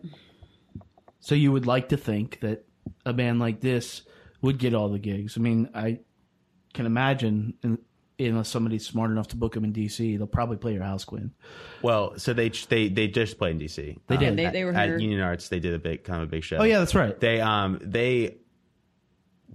[1.19, 2.65] So you would like to think that
[3.05, 4.03] a band like this
[4.41, 5.99] would get all the gigs i mean i
[6.73, 7.79] can imagine un-
[8.19, 11.31] unless somebody's smart enough to book them in dc they'll probably play your house quinn
[11.81, 13.97] Well, so they they they just played in DC.
[14.07, 14.29] They did.
[14.29, 14.97] Um, They- at, they were at here.
[14.97, 15.49] Union Arts.
[15.49, 16.57] They did a big kind of a big show.
[16.57, 18.37] oh yeah that's right They um they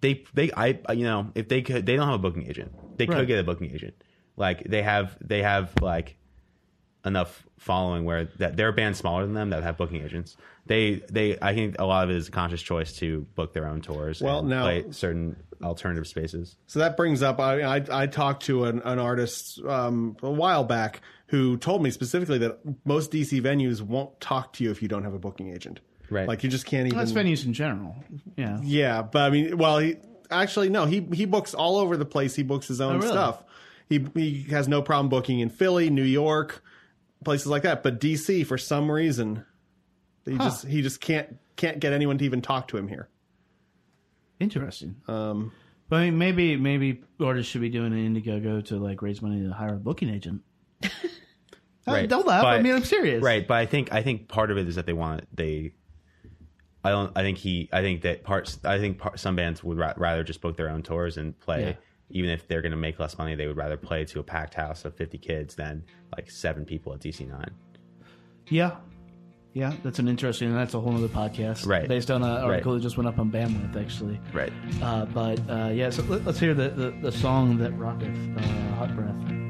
[0.01, 2.73] they they I you know if they could they don't have a booking agent.
[2.97, 3.19] They Right.
[3.19, 3.95] could get a booking agent.
[4.37, 6.17] Like they have they have like
[7.05, 10.37] enough following where that they're a band smaller than them that have booking agents.
[10.67, 13.67] They they I think a lot of it is a conscious choice to book their
[13.67, 14.21] own tours.
[14.21, 16.57] Well, and now- play certain alternative spaces.
[16.67, 17.39] So that brings up.
[17.41, 21.91] I I, I talked to an, an artist um, a while back who told me
[21.91, 25.53] specifically that most DC venues won't talk to you if you don't have a booking
[25.53, 25.81] agent.
[26.11, 26.29] Right.
[26.29, 26.99] Like you just can't even.
[26.99, 27.97] that's venues in general
[28.37, 29.97] yeah Yeah, but I mean, well, he
[30.31, 30.85] actually no.
[30.85, 32.35] He he books all over the place.
[32.37, 33.09] He books his own Oh, really?
[33.13, 33.43] stuff.
[33.89, 36.63] He he has no problem booking in Philly, New York,
[37.25, 37.83] places like that.
[37.83, 39.45] But DC, for some reason,
[40.25, 43.09] he just he just can't can't get anyone to even talk to him here.
[44.41, 44.97] Interesting.
[45.09, 45.53] Um,
[45.89, 49.43] but I mean, maybe maybe artists should be doing an Indiegogo to like raise money
[49.43, 50.43] to hire a booking agent.
[51.87, 52.09] Right.
[52.09, 52.45] Don't laugh.
[52.45, 53.23] I mean, I'm serious.
[53.23, 55.73] Right, but I think I think part of it is that they want they.
[56.85, 57.17] I don't.
[57.17, 57.69] I think he.
[57.73, 58.59] I think that parts.
[58.65, 61.63] I think part, some bands would ra- rather just book their own tours and play.
[61.63, 61.73] Yeah.
[62.13, 64.55] Even if they're going to make less money, they would rather play to a packed
[64.55, 65.83] house of fifty kids than
[66.17, 67.51] like seven people at DC nine.
[68.49, 68.77] Yeah.
[69.55, 71.67] Yeah, that's an interesting, and that's a whole other podcast.
[71.67, 71.87] Right.
[71.87, 72.79] Based on an article Right.
[72.79, 74.19] that just went up on Bandwidth, actually.
[74.33, 74.51] Right.
[74.81, 78.75] Uh, but uh, yeah, so let, us hear the, the, the song that rocketh, uh,
[78.77, 79.42] Hot Breath.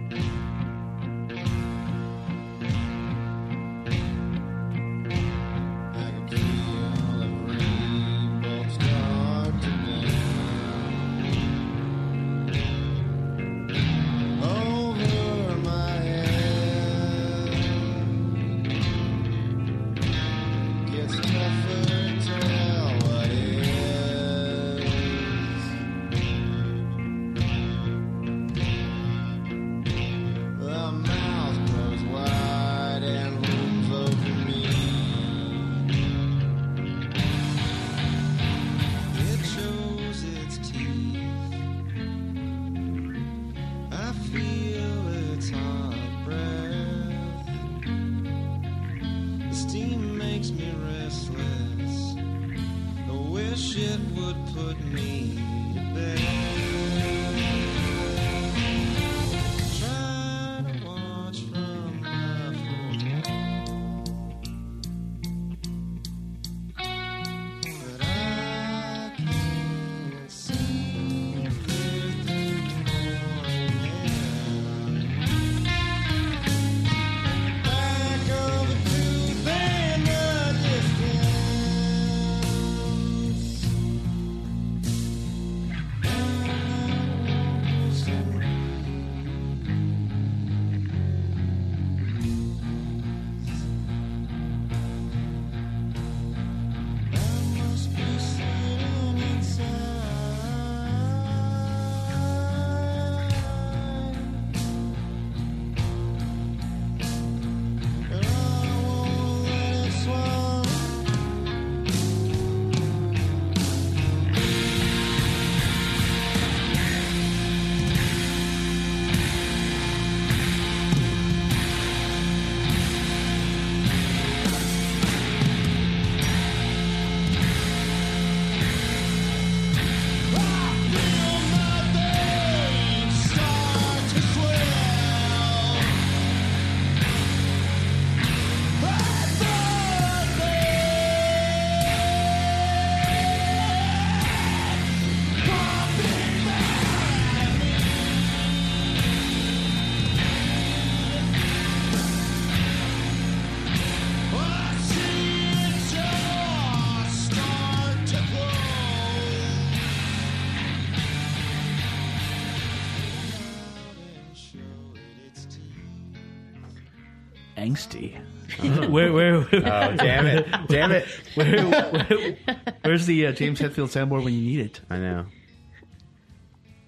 [167.77, 168.19] Angsty.
[168.91, 170.47] where, where, Oh, damn it.
[170.69, 171.07] Damn it.
[171.35, 172.37] where, where-
[172.83, 174.81] where's the uh, James Hetfield soundboard when you need it?
[174.91, 175.27] I know.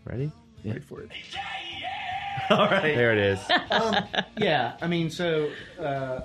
[0.05, 0.31] Ready?
[0.65, 1.11] Wait for it.
[2.51, 2.95] All right.
[2.95, 3.39] There it is.
[4.37, 6.21] Yeah, I mean, so uh,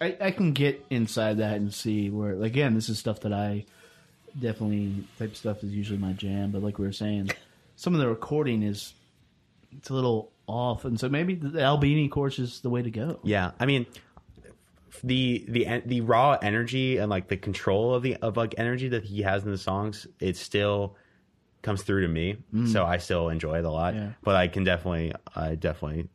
[0.00, 2.40] I, I can get inside that and see where.
[2.42, 3.66] Again, this is stuff that I
[4.38, 6.50] definitely type stuff is usually my jam.
[6.50, 7.30] But like we were saying,
[7.76, 8.94] some of the recording is
[9.76, 13.20] it's a little off, and so maybe the Albini course is the way to go.
[13.22, 13.86] Yeah, I mean,
[15.04, 19.04] the the the raw energy and like the control of the of like energy that
[19.04, 20.96] he has in the songs, it still
[21.62, 22.36] comes through to me.
[22.54, 22.68] Mm.
[22.72, 23.94] So I still enjoy it a lot.
[23.94, 24.10] Yeah.
[24.22, 26.08] But I can definitely, I definitely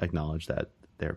[0.00, 0.68] acknowledge that
[0.98, 1.16] there,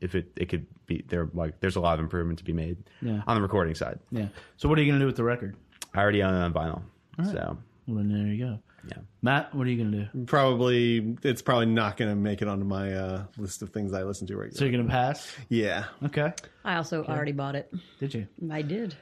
[0.00, 2.76] if it it could be there, like there's a lot of improvement to be made
[3.00, 3.22] Yeah.
[3.26, 3.98] on the recording side.
[4.10, 4.28] Yeah.
[4.56, 5.56] So what are you to do with the record?
[5.94, 6.82] I already own it on vinyl,
[7.24, 7.56] so
[7.86, 8.58] Well, then there you go.
[8.88, 8.98] Yeah.
[9.22, 10.24] Matt, what are you going to do?
[10.26, 14.02] Probably, it's probably not going to make it onto my uh, list of things I
[14.02, 14.56] listen to regularly.
[14.58, 15.34] So you're going to pass?
[15.48, 15.84] yeah.
[16.04, 16.32] Okay.
[16.64, 17.72] I also already bought it.
[18.00, 18.26] Did you?
[18.50, 18.94] I did.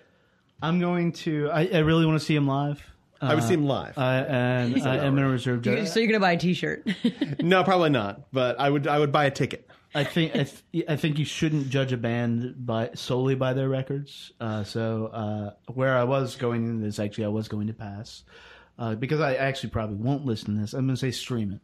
[0.60, 1.50] I'm going to.
[1.50, 2.82] I, I really want to see him live.
[3.20, 3.96] I would see him live.
[3.96, 5.64] Uh, and I am going to reserve.
[5.64, 6.88] You- So you're gonna buy a T-shirt?
[7.40, 8.22] no, probably not.
[8.32, 9.68] But I would I would buy a ticket.
[9.94, 13.68] I think I, th- I think you shouldn't judge a band by solely by their
[13.68, 14.32] records.
[14.40, 18.24] Uh, so uh, where I was going in this, actually, I was going to pass
[18.82, 20.72] uh, because I actually probably won't listen to this.
[20.72, 21.60] I'm going to say stream it.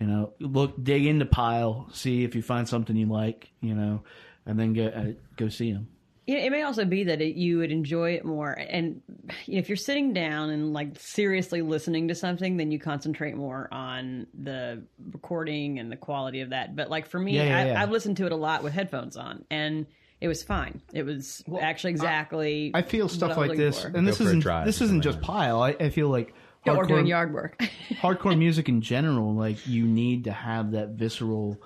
[0.00, 3.50] You know, look, dig into Pile, see if you find something you like.
[3.60, 4.02] You know,
[4.46, 5.88] and then go uh, go see them.
[6.26, 9.02] Yeah, it may also be that it, you would enjoy it more, and
[9.44, 13.36] you know, if you're sitting down and like seriously listening to something, then you concentrate
[13.36, 16.74] more on the recording and the quality of that.
[16.74, 17.82] But like for me, Yeah, yeah, I, yeah.
[17.82, 19.84] I've listened to it a lot with headphones on, and
[20.22, 20.80] it was fine.
[20.94, 22.70] It was actually exactly.
[22.72, 23.88] I feel stuff like this, for.
[23.88, 25.62] and this Go for a isn't this isn't just Pile.
[25.62, 26.34] I, I feel like
[26.66, 27.58] Yeah, or hardcore- doing yard work.
[28.00, 31.60] hardcore music in general, like you need to have that visceral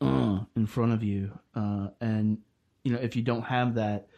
[0.00, 2.38] uh, in front of you, uh, and
[2.82, 4.08] you know if you don't have that,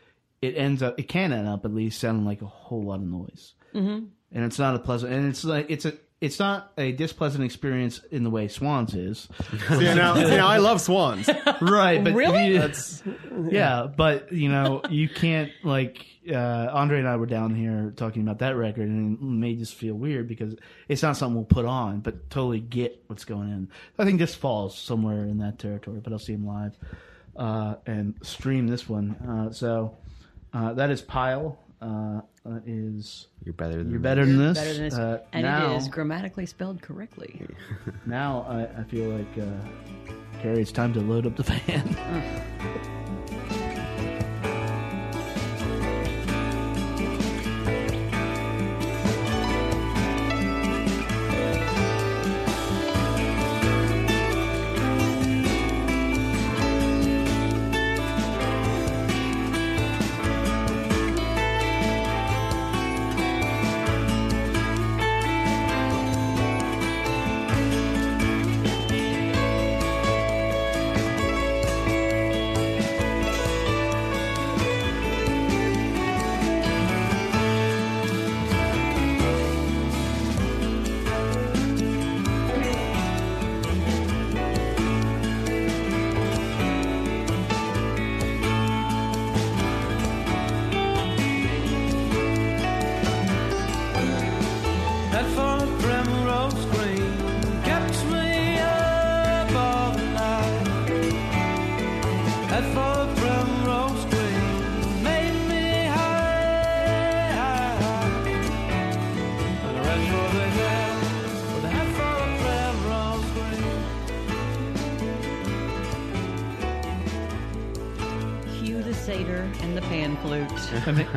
[0.42, 3.06] it ends up it can end up at least sounding like a whole lot of
[3.06, 4.06] noise, mm-hmm.
[4.32, 8.00] and it's not a pleasant, and it's like it's a it's not a displeasant experience
[8.10, 9.28] in the way Swans is,
[9.68, 11.28] See, now, see, now I love swans.
[11.60, 12.02] right?
[12.02, 12.54] But Really?
[12.54, 17.92] you- yeah, but you know you can't like uh, Andre and I were down here
[17.96, 20.54] talking about that record, and it made us feel weird because
[20.88, 23.68] it's not something we'll put on, but totally get what's going in.
[23.98, 26.76] I think this falls somewhere in that territory, but I'll see him live
[27.36, 29.10] uh, and stream this one.
[29.12, 29.96] Uh, so
[30.52, 31.58] uh, that is Pile.
[31.80, 34.56] Uh, uh, is You're better than you're better than this?
[34.56, 37.40] Better than this, Uh, and now, it is grammatically spelled correctly.
[38.06, 42.92] now I, I feel like uh, Carrie, it's time to load up the fan.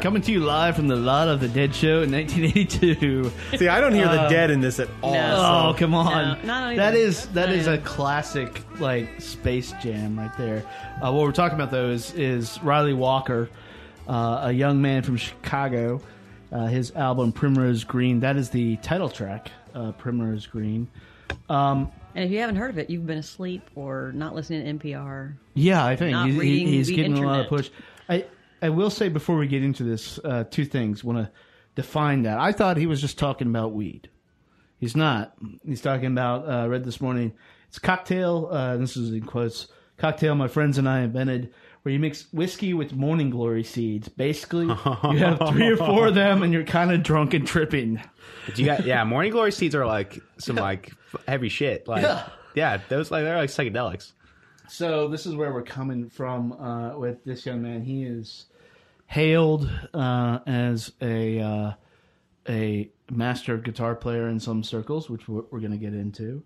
[0.10, 3.32] Coming to you live from the Lot of the Dead show in 1982.
[3.60, 5.14] See, I don't hear the Uh, dead in this at all.
[5.16, 6.40] Oh, so- come on.
[6.42, 6.98] No, not that either.
[6.98, 10.64] is that Not is a classic like space jam right there.
[11.00, 13.50] Uh, what we're talking about though is is Ryley Walker,
[14.08, 16.02] uh, a young man from Chicago.
[16.52, 18.22] Uh, his album Primrose Green.
[18.22, 20.88] That is the title track, uh, Primrose Green.
[21.52, 24.88] Um, And if you haven't heard of it, you've been asleep or not listening to
[24.88, 25.34] NPR.
[25.54, 27.50] Yeah, I think Not he's, he- reading he's the getting a lot of internet.
[27.50, 27.70] push.
[28.10, 28.26] I
[28.62, 31.04] I will say before we get into this, uh, two things.
[31.04, 31.32] Want to
[31.76, 32.38] define that?
[32.40, 34.10] I thought he was just talking about weed.
[34.80, 35.34] He's not.
[35.66, 36.50] He's talking about.
[36.50, 37.34] Uh, read this morning.
[37.68, 38.50] It's cocktail.
[38.52, 39.68] Uh, this is in quotes.
[39.98, 44.08] Cocktail my friends and I invented, where you mix whiskey with morning glory seeds.
[44.08, 44.74] Basically, you
[45.20, 48.02] have three or four of them, and you're kind of drunk and tripping.
[48.46, 50.94] But you got yeah, morning glory seeds are like some like
[51.28, 51.86] heavy shit.
[51.88, 52.30] Like Yeah.
[52.56, 54.14] yeah, those like they're like psychedelics.
[54.70, 57.82] So this is where we're coming from uh, with this young man.
[57.84, 58.46] He is
[59.10, 61.72] hailed uh, as a uh,
[62.48, 66.44] a master guitar player in some circles, which we're, we're going to get into.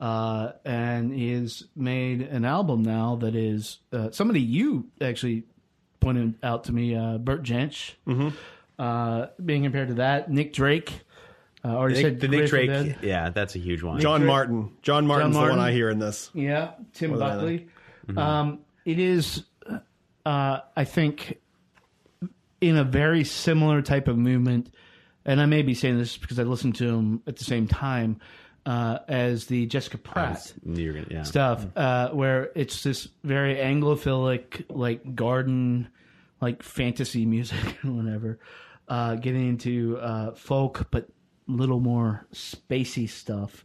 [0.00, 5.44] Uh, and he has made an album now that is uh, somebody you actually
[6.00, 7.92] pointed out to me, uh, Bert Jansch,
[8.80, 10.28] uh, being compared to that.
[10.28, 10.92] Nick Drake,
[11.64, 12.98] uh, already Nick, said the Nick Drake, Dead.
[13.00, 14.00] yeah, that's a huge one.
[14.00, 14.28] John Drake.
[14.28, 14.72] Martyn.
[14.82, 15.56] John Martyn's Martyn.
[15.56, 16.30] the one I hear in this.
[16.34, 17.68] Yeah, Tim More Buckley.
[18.08, 18.18] Mm-hmm.
[18.18, 19.44] Um, it is,
[20.26, 21.38] uh, I think,
[22.62, 24.72] in a very similar type of movement,
[25.24, 28.20] and I may be saying this because I listened to him at the same time
[28.64, 31.24] uh, as the Jessica Pratt gonna- yeah.
[31.24, 35.88] stuff, uh, where it's this very Anglophilic, like garden,
[36.40, 38.38] like fantasy music or whatever,
[38.88, 41.08] uh, getting into uh, folk, but
[41.48, 43.64] a little more spacey stuff.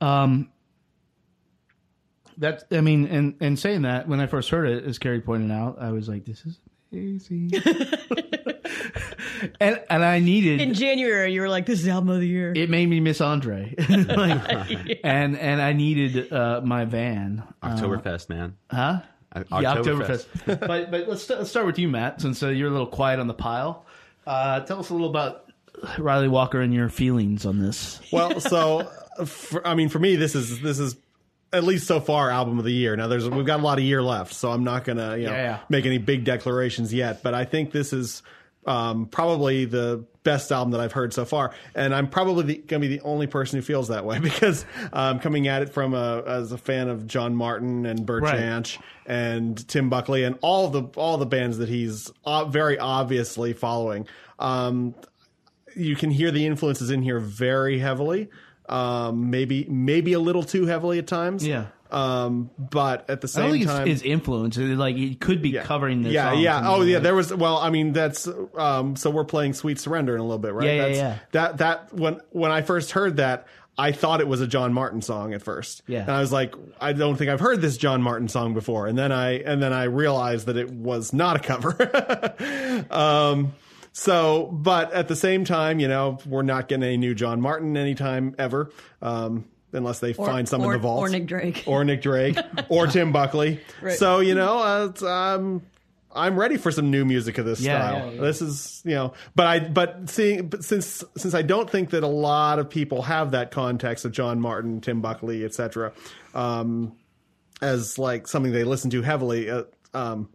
[0.00, 0.48] Um,
[2.38, 5.50] that I mean, and and saying that when I first heard it, as Carrie pointed
[5.50, 6.58] out, I was like, "This is
[6.92, 7.50] amazing,"
[9.60, 12.52] and and I needed In January, you were like, "This is album of the year."
[12.54, 17.42] it made me miss Andre, Like, and and I needed uh, my van.
[17.62, 18.56] Uh, man.
[18.70, 19.00] huh?
[19.34, 20.26] Uh, Yeah, Oktoberfest.
[20.26, 20.60] Oktoberfest.
[20.66, 23.18] but but let's, st- let's start with you, Matt, since uh, you're a little quiet
[23.20, 23.86] on the pile.
[24.26, 25.50] Uh, tell us a little about
[25.98, 28.00] Ryley Walker and your feelings on this.
[28.12, 28.88] Well, so
[29.24, 30.96] for, I mean, for me, this is this is
[31.52, 32.96] at least so far album of the year.
[32.96, 35.32] Now, there's we've got a lot of year left, so I'm not gonna you know
[35.32, 35.58] Yeah, yeah.
[35.68, 37.22] make any big declarations yet.
[37.22, 38.22] But I think this is
[38.66, 42.80] um, probably the best album that I've heard so far, and I'm probably the, gonna
[42.80, 46.22] be the only person who feels that way because I'm coming at it from a
[46.26, 48.38] as a fan of John Martyn and Bert Right.
[48.38, 53.52] Jansch and Tim Buckley and all the all the bands that he's uh, very obviously
[53.52, 54.06] following.
[54.38, 54.94] Um,
[55.74, 58.28] you can hear the influences in here very heavily.
[58.68, 61.46] Um, maybe maybe a little too heavily at times.
[61.46, 61.66] Yeah.
[61.90, 64.56] Um, but at the I don't same think time, it's, it's influence.
[64.56, 66.12] Like it could be covering this.
[66.12, 66.62] yeah, yeah.
[66.64, 67.00] Oh, yeah.
[67.00, 67.34] There was.
[67.34, 68.26] Well, I mean, that's.
[68.54, 70.66] Um, so we're playing "Sweet Surrender" in a little bit, right?
[70.66, 71.18] Yeah, yeah, that's, yeah.
[71.32, 73.46] That that when when I first heard that,
[73.76, 75.82] I thought it was a John Martyn song at first.
[75.86, 76.00] Yeah.
[76.00, 78.96] and I was like, I don't think I've heard this John Martyn song before, and
[78.96, 82.86] then I and then I realized that it was not a cover.
[82.90, 83.52] um.
[83.92, 87.76] So, but at the same time, you know, we're not getting any new John Martyn
[87.76, 88.70] anytime ever,
[89.02, 91.64] um, unless they Or- find some or- in the vault or Nick Drake.
[91.66, 92.36] or Nick Drake
[92.70, 93.60] or Tim Buckley.
[93.82, 93.98] Right.
[93.98, 95.62] So you know, uh, it's, um,
[96.14, 98.06] I'm ready for some new music of this Yeah, style.
[98.06, 98.20] yeah, yeah.
[98.20, 102.02] This is you know, but I but seeing but since since I don't think that
[102.02, 105.92] a lot of people have that context of John Martyn, Tim Buckley, etc.
[106.34, 106.92] Um,
[107.60, 109.50] as like something they listen to heavily.
[109.50, 109.64] Uh,
[109.94, 110.28] um,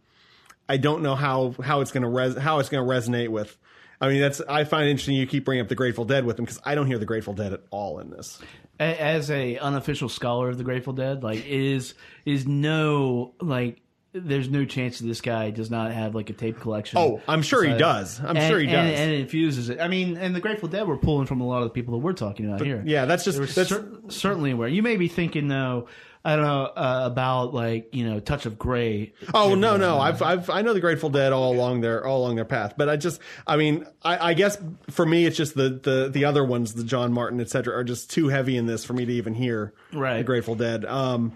[0.68, 3.56] I don't know how how it's gonna res- how it's gonna resonate with.
[4.00, 5.16] I mean, that's I find it interesting.
[5.16, 7.34] You keep bringing up the Grateful Dead with them because I don't hear the Grateful
[7.34, 8.38] Dead at all in this.
[8.78, 11.94] As a unofficial scholar of the Grateful Dead, like is
[12.24, 13.80] is no like.
[14.14, 16.98] There's no chance that this guy does not have like a tape collection.
[16.98, 18.18] Oh, I'm sure he does.
[18.20, 18.98] I'm and- sure he does.
[18.98, 19.80] and, it infuses it.
[19.80, 22.04] I mean, and the Grateful Dead were pulling from a lot of the people that
[22.04, 22.82] we're talking about here.
[22.86, 25.88] yeah, that's just- that's- cer- certainly where You may be thinking though,
[26.28, 29.14] I don't know uh, about like you know, Touch of Grey.
[29.32, 32.36] Oh no, no, I've, I've, I know the Grateful Dead all along their, all along
[32.36, 34.58] their path, but I just, I mean, I, I guess
[34.90, 37.84] for me, it's just the, the, the other ones, the John Martyn, et cetera, are
[37.84, 40.18] just too heavy in this for me to even hear Right.
[40.18, 40.84] the Grateful Dead.
[40.84, 41.32] Um,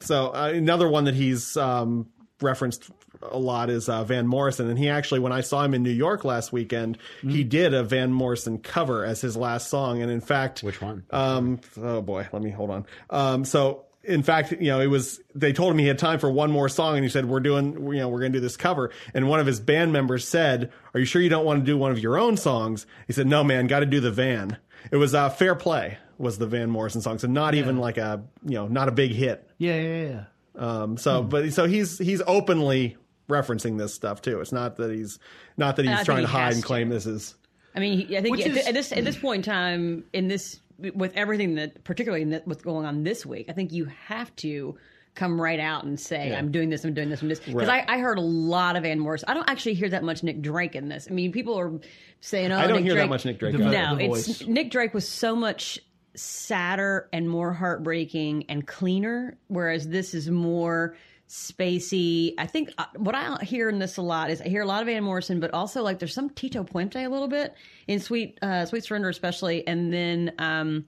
[0.00, 2.08] so uh, another one that he's um,
[2.40, 2.90] referenced
[3.30, 5.90] a lot is uh, Van Morrison, and he actually, when I saw him in New
[5.90, 10.20] York last weekend, he did a Van Morrison cover as his last song, and in
[10.20, 11.04] fact, Which one?
[11.10, 12.86] Um, oh boy, let me hold on.
[13.10, 16.30] Um, so in fact, you know, it was they told him he had time for
[16.30, 18.56] one more song, and he said, "We're doing, you know, we're going to do this
[18.56, 21.64] cover." And one of his band members said, "Are you sure you don't want to
[21.64, 24.56] do one of your own songs?" He said, "No, man, got to do the Van."
[24.90, 28.22] It was uh, "Fair Play" was the Van Morrison song, so not even like a,
[28.44, 29.48] you know, not a big hit.
[29.58, 30.24] Yeah, yeah, yeah.
[30.54, 32.96] Um, so, but so he's he's openly
[33.32, 34.40] referencing this stuff too.
[34.40, 35.18] It's not that he's
[35.56, 36.94] not that he's think trying he to hide and claim to.
[36.94, 37.34] this is.
[37.74, 40.28] I mean, he- I think at, is- at this at this point in time, in
[40.28, 43.86] this with everything that, particularly in that, what's going on this week, I think you
[44.06, 44.76] have to
[45.14, 46.38] come right out and say, Yeah.
[46.38, 47.84] "I'm doing this, I'm doing this, I'm this." Because Right.
[47.88, 49.28] I, I heard a lot of Van Morrison.
[49.28, 51.06] I don't actually hear that much Nick Drake in this.
[51.10, 51.72] I mean, people are
[52.20, 53.04] saying, "Oh, I don't Nick hear Drake.
[53.04, 53.52] that much Nick Drake.
[53.52, 54.46] The- No, the it's voice.
[54.46, 55.78] Nick Drake was so much
[56.14, 60.96] sadder and more heartbreaking and cleaner, whereas this is more
[61.32, 62.34] spacey.
[62.36, 64.82] I think uh, what I hear in this a lot is I hear a lot
[64.82, 67.54] of Van Morrison, but also like there's some Tito Puente a little bit
[67.88, 70.84] in Sweet uh, Sweet Surrender, especially, and then um,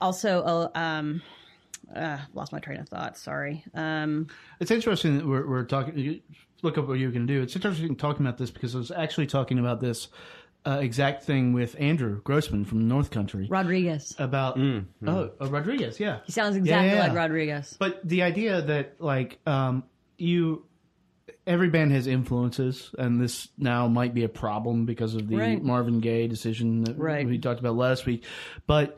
[0.00, 1.20] also uh, um,
[1.94, 3.18] uh, lost my train of thought.
[3.18, 3.64] Sorry.
[3.74, 4.28] Um,
[4.60, 6.22] It's interesting that we're, we're talking.
[6.62, 7.42] Look up what you can do.
[7.42, 10.08] It's interesting talking about this because I was actually talking about this
[10.66, 14.14] uh, exact thing with Andrew Grossman from North Country Rodriguez.
[14.18, 16.00] about oh uh, Rodriguez.
[16.00, 17.12] Yeah, He sounds exactly Yeah, yeah, like.
[17.14, 17.76] Rodriguez.
[17.78, 19.84] But the idea that like um,
[20.18, 20.64] you,
[21.46, 25.62] every band has influences, and this now might be a problem because of the Right.
[25.62, 27.26] Marvin Gaye decision that Right.
[27.26, 28.24] we talked about last week.
[28.66, 28.96] But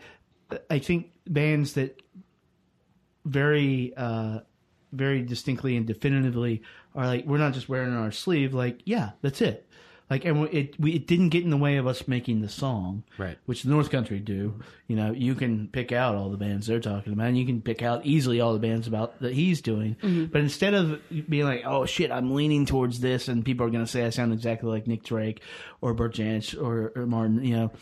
[0.70, 2.00] I think bands that
[3.24, 4.40] very, uh,
[4.92, 6.62] very distinctly and definitively
[6.94, 8.54] are like we're not just wearing it on our sleeve.
[8.54, 9.67] Like yeah, that's it.
[10.10, 13.04] Like and it we, it didn't get in the way of us making the song,
[13.18, 13.36] Right.
[13.44, 14.60] Which the North Country do.
[14.86, 17.28] You know, you can pick out all the bands they're talking about.
[17.28, 19.96] And you can pick out easily all the bands about that he's doing.
[19.96, 20.26] Mm-hmm.
[20.26, 23.84] But instead of being like, oh shit, I'm leaning towards this, and people are going
[23.84, 25.42] to say I sound exactly like Nick Drake
[25.80, 27.72] or bert Jansch or, or Martyn, you know,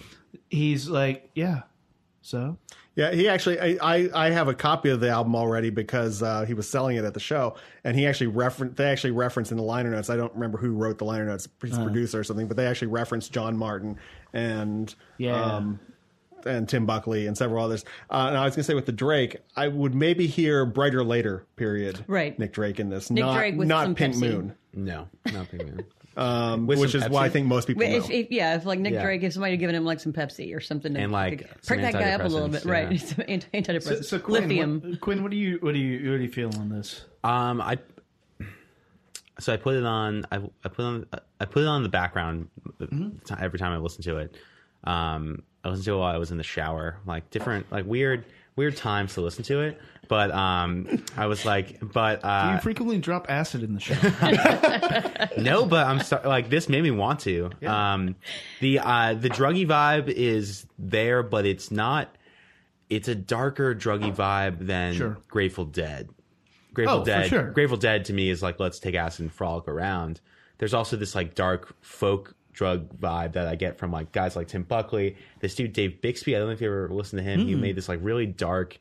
[0.51, 1.62] he's like, yeah.
[2.22, 2.59] So
[2.97, 3.61] Yeah, he actually.
[3.61, 6.97] I, I, I have a copy of the album already because uh, he was selling
[6.97, 8.76] it at the show, and he actually referenced.
[8.76, 10.09] They actually referenced in the liner notes.
[10.09, 12.88] I don't remember who wrote the liner notes, his producer or something, but they actually
[12.88, 13.99] referenced John Martyn
[14.32, 15.40] and Yeah.
[15.40, 15.78] um,
[16.47, 17.84] and Tim Buckley and several others.
[18.09, 21.07] Uh, and I was going to say with the Drake, I would maybe hear "Bryter
[21.07, 22.03] Layter" period.
[22.07, 22.38] Right.
[22.38, 24.20] Nick Drake in this, Nick not Drake with not some Pink Pepsi.
[24.20, 25.59] Moon, No, nothing.
[25.66, 25.84] Man.
[26.16, 27.96] Um, which is some why I think most people But know.
[27.98, 29.02] if, if yeah, if like Nick Yeah.
[29.02, 31.48] Drake, if somebody had given him like some Pepsi or something, to, And, like, to
[31.62, 32.92] some perk that guy up a little bit, antidepressants, right?
[32.92, 32.98] yeah.
[33.06, 34.80] Some anti- antidepressants, so Quinn, lithium.
[34.80, 37.04] What, Quinn, what do you what do you what do you feel on this?
[37.24, 37.78] Um, I
[39.38, 40.24] so I put it on.
[40.32, 41.06] I, I put on.
[41.40, 42.48] I put it on the background
[42.80, 43.34] Mm-hmm.
[43.42, 44.34] every time I listen to it.
[44.84, 48.24] Um, I listened to it while I was in the shower, like different, like weird,
[48.57, 49.80] weird times to listen to it.
[50.09, 53.94] But um, I was like, but Do uh, you frequently drop acid in the show?
[55.42, 57.50] no, but I'm so, like this made me want to.
[57.66, 58.14] Um,
[58.61, 62.14] the uh, the druggy vibe is there, but it's not.
[62.88, 65.18] It's a darker druggy vibe than Sure.
[65.28, 66.09] Grateful Dead.
[66.72, 67.28] Grateful Oh, for Dead.
[67.28, 67.50] sure.
[67.50, 70.20] Grateful Dead to me is like let's take acid and frolic around.
[70.59, 74.48] There's also this like dark folk drug vibe that I get from like guys like
[74.48, 75.16] Tim Buckley.
[75.40, 76.34] This dude Dave Bixby.
[76.34, 77.40] I don't know if you ever listened to him.
[77.46, 78.78] He made this like really dark.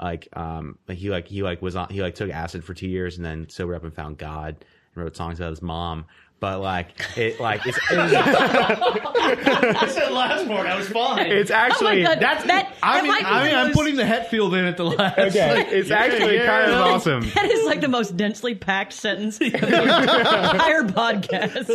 [0.00, 2.88] Like um, like he like he like was on he like took acid for two
[2.88, 4.56] years and then sobered up and found God
[4.94, 6.06] and wrote songs about his mom.
[6.40, 10.66] But like it like it's I said last part.
[10.68, 11.26] I was fine.
[11.26, 14.04] it's oh actually Oh that's that, I that mean, I mean, I'm most- putting the
[14.04, 15.18] Hetfield in at the last.
[15.18, 15.66] okay.
[15.68, 17.28] It's actually yeah, kind of awesome.
[17.34, 21.68] That is like the most densely packed sentence of the entire podcast.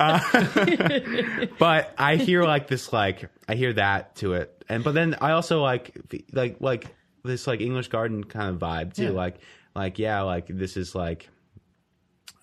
[0.00, 5.14] Uh, but I hear like this like I hear that to it, and but then
[5.20, 5.96] I also like
[6.32, 6.86] like like
[7.22, 9.04] this like English Garden kind of vibe too.
[9.04, 9.10] Yeah.
[9.10, 9.36] Like
[9.76, 11.28] like yeah, like this is like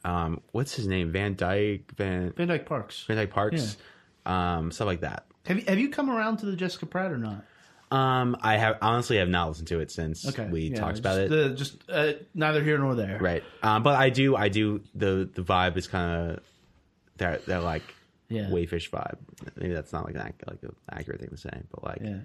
[0.04, 3.04] um what's his name Van Dyke Van Van Dyke Parks.
[3.08, 3.78] Van Dyke Parks,
[4.26, 5.26] um stuff like that.
[5.46, 7.44] Have you have you come around to the Jessica Pratt or not?
[7.92, 11.16] Um, I have honestly have not listened to it since Okay, we yeah, talked about
[11.18, 11.30] just it.
[11.30, 13.18] The, just uh, neither here nor there.
[13.20, 13.44] Right.
[13.62, 14.80] Um, but I do, I do.
[14.96, 16.40] The the vibe is kind of
[17.18, 17.84] that that like
[18.30, 18.44] Yeah.
[18.50, 19.18] wayfish vibe.
[19.58, 22.18] Maybe that's not like an, ac- like an accurate thing to say, but like Yeah.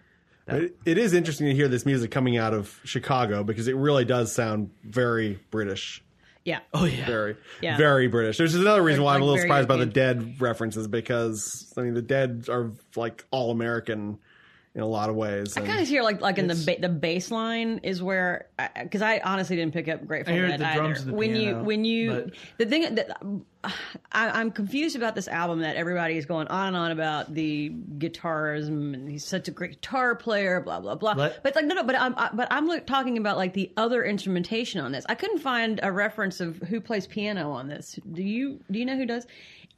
[0.46, 3.74] But it, it is interesting to hear this music coming out of Chicago because it
[3.74, 6.04] really does sound very British.
[6.46, 6.60] Yeah.
[6.72, 7.04] Oh yeah.
[7.06, 7.76] Very, Yeah.
[7.76, 8.38] very British.
[8.38, 11.82] There's another reason why I'm a little very surprised by the Dead references because I
[11.82, 14.18] mean the Dead are like all American
[14.76, 15.56] in a lot of ways.
[15.56, 18.48] I kind of hear like like in the ba- the bass line is where
[18.82, 21.08] because I, honestly didn't pick up Grateful I heard Dead the drums either.
[21.08, 23.18] and the when you when you but- the thing that
[23.64, 23.72] I,
[24.28, 28.92] I'm confused about this album that everybody is going on and on about the guitarism
[28.92, 31.74] and he's such a great guitar player blah blah blah Let- but it's like no
[31.74, 35.06] no but I'm I, but I'm like, talking about like the other instrumentation on this
[35.08, 38.84] I couldn't find a reference of who plays piano on this do you do you
[38.84, 39.26] know who does?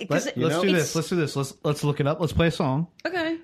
[0.08, 0.94] Let's, it- let's do this.
[0.94, 1.34] Let's do this.
[1.36, 2.20] Let's let's look it up.
[2.20, 2.88] Let's play a song.
[3.06, 3.38] okay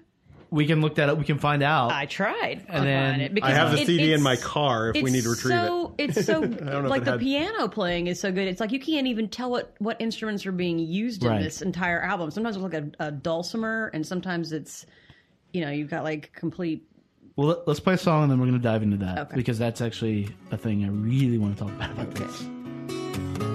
[0.55, 1.19] we can look that up.
[1.19, 1.91] We can find out.
[1.91, 4.37] I tried And to then find it because I have the it- CD in my
[4.37, 6.17] car if we need to retrieve so, it.
[6.17, 8.47] It's so don't like it the had- piano playing is so good.
[8.49, 11.43] It's like you can't even tell what what instruments are being used in Right.
[11.43, 12.31] this entire album.
[12.31, 14.87] Sometimes it's like a, a dulcimer, and sometimes it's
[15.53, 16.87] you know you've got like complete.
[17.37, 19.37] well, let- let's play a song and then we're going to dive into that Okay.
[19.37, 22.25] because that's actually a thing I really want to talk about about Okay.
[22.25, 23.54] this.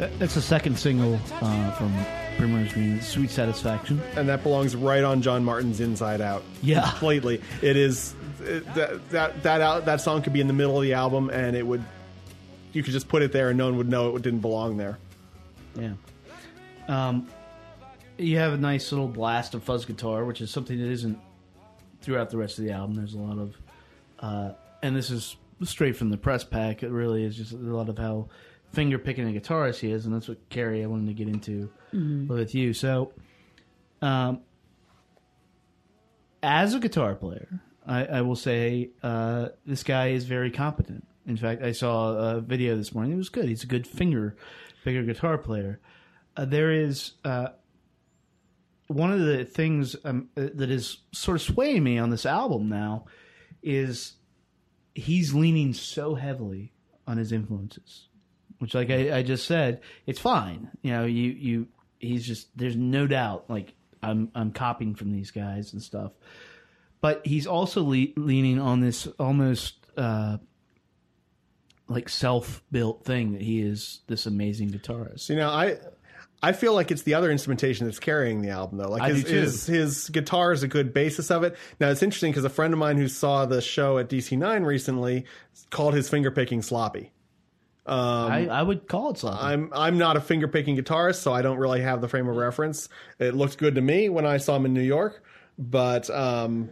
[0.00, 1.94] That- That's the second single uh, from
[2.38, 6.42] Primrose Green, "Sweet Satisfaction." and that belongs right on John Martyn's Inside Out.
[6.62, 6.88] Yeah.
[6.90, 7.40] completely.
[7.60, 10.82] It is it, that that that out, that song could be in the middle of
[10.82, 11.84] the album, and it would
[12.72, 14.98] you could just put it there, and no one would know it didn't belong there.
[15.78, 15.92] Yeah.
[16.88, 17.28] Um,
[18.16, 21.18] you have a nice little blast of fuzz guitar, which is something that isn't
[22.00, 22.96] throughout the rest of the album.
[22.96, 23.56] There's a lot of,
[24.20, 26.82] uh, and this is straight from the press pack.
[26.82, 28.28] It really is just a lot of how
[28.72, 31.70] finger picking a guitarist he is, and that's what Carrie I wanted to get into
[32.28, 32.72] with you.
[32.72, 33.12] So,
[34.02, 34.40] um,
[36.42, 41.06] as a guitar player, I, I will say uh, this guy is very competent.
[41.26, 43.12] In fact, I saw a video this morning.
[43.12, 43.48] It was good.
[43.48, 44.36] He's a good finger
[44.82, 45.80] finger guitar player.
[46.36, 47.48] Uh, there is uh,
[48.86, 52.68] one of the things um, uh, that is sort of swaying me on this album
[52.68, 53.04] now
[53.62, 54.14] is
[54.94, 56.72] he's leaning so heavily
[57.06, 58.08] on his influences,
[58.60, 60.70] which, like I, I just said, it's fine.
[60.82, 65.30] You know, you you he's just there's no doubt like I'm I'm copying from these
[65.30, 66.12] guys and stuff,
[67.00, 69.76] but he's also le- leaning on this almost.
[69.96, 70.38] Uh,
[71.88, 75.28] like self-built thing that he is this amazing guitarist.
[75.28, 75.76] You know, I
[76.42, 78.88] I feel like it's the other instrumentation that's carrying the album, though.
[78.88, 81.56] Like his, his his guitar is a good basis of it.
[81.78, 84.62] Now it's interesting because a friend of mine who saw the show at DC Nine
[84.62, 85.26] recently
[85.70, 86.62] called his finger picking
[87.86, 88.48] sloppy.
[88.48, 89.38] I, I would call it something.
[89.40, 92.36] I'm I'm not a finger picking guitarist, so I don't really have the frame of
[92.36, 92.88] reference.
[93.18, 95.24] It looked good to me when I saw him in New York,
[95.58, 96.70] but um,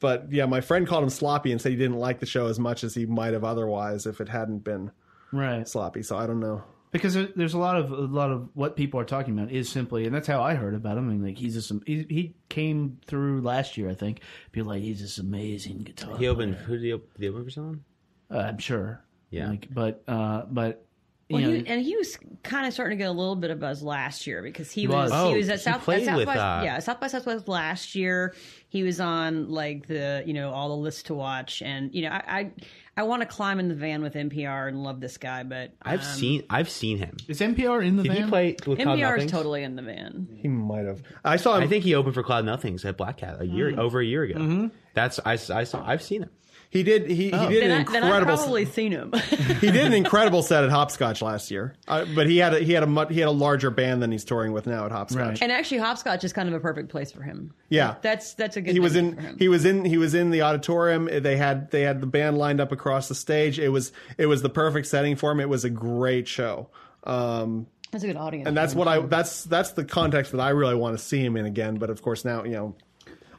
[0.00, 2.58] but yeah, my friend called him sloppy and said he didn't like the show as
[2.58, 4.90] much as he might have otherwise if it hadn't been
[5.32, 5.66] right.
[5.68, 6.02] sloppy.
[6.02, 6.64] So I don't know.
[6.90, 10.04] because there's a lot of a lot of what people are talking about is simply,
[10.04, 11.08] and that's how I heard about him.
[11.08, 14.20] I mean, like he's just he, he came through last year, I think.
[14.52, 16.16] People like he's this amazing guitar.
[16.18, 16.56] He opened.
[16.56, 17.84] Who did he open, did he open for someone?
[18.30, 19.02] uh, I'm sure.
[19.32, 19.48] Yeah.
[19.48, 20.84] like, but uh, but
[21.28, 23.58] you know, he, and he was kind of starting to get a little bit of
[23.58, 25.10] buzz last year because he, was.
[25.10, 27.00] was, Oh, he was at he South, played at South with, by uh, yeah South
[27.00, 28.34] by Southwest last year.
[28.68, 32.10] He was on like the you know all the lists to watch, and you know
[32.10, 32.50] I I,
[32.98, 36.00] I want to climb in the van with NPR and love this guy, but I've
[36.00, 36.44] um, seen.
[36.50, 37.16] I've seen him.
[37.28, 38.24] is NPR in the Did van?
[38.24, 39.30] he play with Cloud NPR is Nothings?
[39.32, 40.28] totally in the van.
[40.36, 41.02] He might have.
[41.24, 41.62] I saw him.
[41.62, 44.24] I think he opened for Cloud Nothings at Black Cat a year over a year
[44.24, 44.70] ago.
[44.92, 45.82] That's I, I saw.
[45.86, 46.30] I've seen him.
[46.72, 47.08] He did.
[47.10, 48.36] He, he did Then, an I, then I've incredible.
[48.36, 49.12] probably seen him.
[49.60, 52.72] he did an incredible set at Hopscotch last year, uh, but he had a, he
[52.72, 55.20] had a mu- he had a larger band than he's touring with now at Hopscotch.
[55.28, 55.42] Right.
[55.42, 57.52] and actually, hopscotch is kind of a perfect place for him.
[57.68, 57.96] Yeah.
[58.00, 58.72] that's that's a good.
[58.72, 59.36] he was venue for in him.
[59.38, 62.60] he was in he was in the auditorium they had they had the band lined
[62.60, 65.64] up across the stage it was it was the perfect setting for him it was
[65.64, 66.68] a great show
[67.04, 68.48] Um, That's a good audience.
[68.48, 71.36] and that's what I that's that's the context that I really want to see him
[71.36, 71.76] in again.
[71.76, 72.74] But of course now you know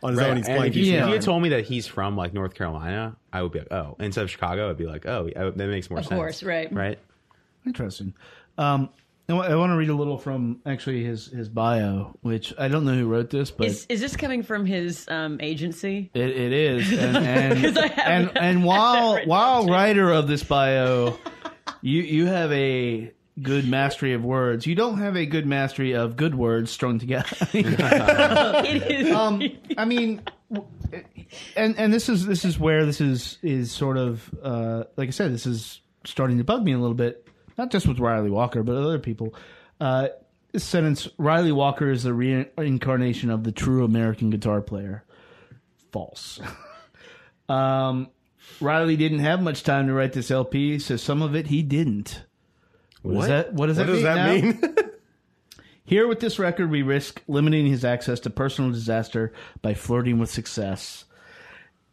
[0.04, 1.88] on his own he's And playing if, you, if you had told me that he's
[1.88, 3.96] from like North Carolina, I would be like, oh.
[4.00, 6.12] Instead of Chicago, I'd be like, oh, yeah, that makes more Of sense.
[6.14, 6.72] Of course, right.
[6.72, 7.00] Right.
[7.66, 8.14] Interesting.
[8.58, 8.90] Um,
[9.30, 12.94] I want to read a little from actually his his bio, which I don't know
[12.94, 16.12] who wrote this, but Is, is this coming from his um, agency?
[16.14, 21.18] It, it is, and and 'Cause and, and while while writer of this bio,
[21.82, 24.66] you you have a good mastery of words.
[24.68, 27.36] You don't have a good mastery of good words strung together.
[27.54, 29.12] It is.
[29.12, 29.42] um,
[29.78, 30.22] I mean,
[31.56, 35.12] and and this is this is where this is is sort of uh, like I
[35.12, 37.28] said, this is starting to bug me a little bit.
[37.58, 39.36] Not just with Ryley Walker, but other people.
[39.80, 40.10] Uh,
[40.52, 45.04] this sentence: Ryley Walker is the reincarnation of the true American guitar player.
[45.92, 46.40] False.
[47.50, 48.10] um,
[48.60, 52.24] Ryley didn't have much time to write this LP, so some of it he didn't.
[53.04, 53.54] What, does that?
[53.54, 54.60] What does what that does mean?
[54.62, 54.86] that mean?
[55.86, 60.30] Here with this record, we risk limiting his access to personal disaster by flirting with
[60.32, 61.06] success.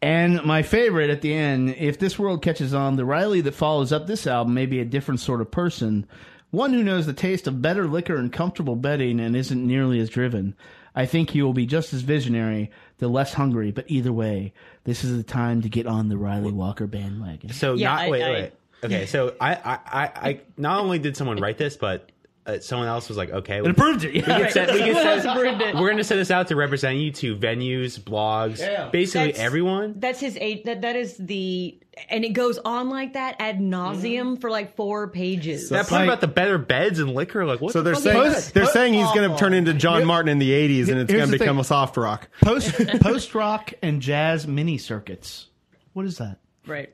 [0.01, 3.93] And my favorite at the end, if this world catches on, the Ryley that follows
[3.93, 6.07] up this album may be a different sort of person.
[6.51, 10.09] One who knows the taste of better liquor and comfortable bedding and isn't nearly as
[10.09, 10.55] driven.
[10.95, 14.53] I think he will be just as visionary, the less hungry, but either way,
[14.85, 17.51] this is the time to get on the Ryley Walker bandwagon.
[17.53, 18.53] So Yeah, not I- wait, I- wait.
[18.83, 22.11] Okay, so I, I, I, I not only did someone write this, but
[22.47, 24.15] uh, someone else was like, okay, we, It approved it.
[24.15, 25.75] we can send, we can Someone else send, approved it.
[25.75, 28.89] we're going to send this out to represent you to venues, blogs, Yeah.
[28.89, 29.95] basically That's- everyone.
[29.99, 30.65] That's his eight.
[30.65, 31.79] That that is the,
[32.09, 34.35] and it goes on like that ad nauseum Mm-hmm.
[34.37, 35.69] for like four pages.
[35.69, 37.75] that part like- about the better beds and liquor, like what?
[37.75, 39.75] So the they're fuck saying is Post- they're Post- saying he's going to turn into
[39.75, 41.61] John Martyn in the '80s, and it's here's going the to become thing.
[41.61, 42.29] a soft rock.
[42.41, 45.49] Post post rock and jazz mini circuits.
[45.93, 46.39] What is that?
[46.67, 46.91] right.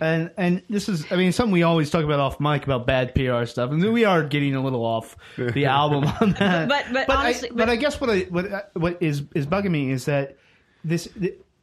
[0.00, 3.14] And and this is, I mean, something we always talk about off mic about bad
[3.14, 6.68] PR stuff, and we are getting a little off the album on that.
[6.68, 9.70] But- but honestly- I, but, but- I guess what I what what is is bugging
[9.70, 10.36] me is that
[10.82, 11.08] this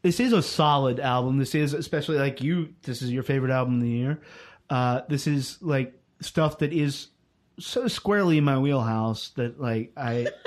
[0.01, 1.37] this is a solid album.
[1.37, 2.73] This is especially like you.
[2.83, 4.21] This is your favorite album of the year.
[4.69, 7.07] Uh, this is like stuff that is
[7.59, 10.27] so squarely in my wheelhouse that like I.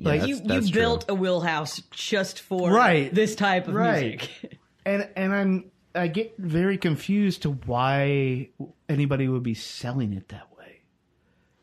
[0.00, 3.12] Like You that's you built a wheelhouse just for Right.
[3.12, 4.20] this type of Right.
[4.20, 4.58] music.
[4.86, 8.50] and and I'm I get very confused to why
[8.88, 10.82] anybody would be selling it that way.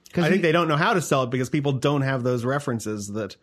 [0.06, 2.44] Because I think they don't know how to sell it because people don't have those
[2.46, 3.36] references that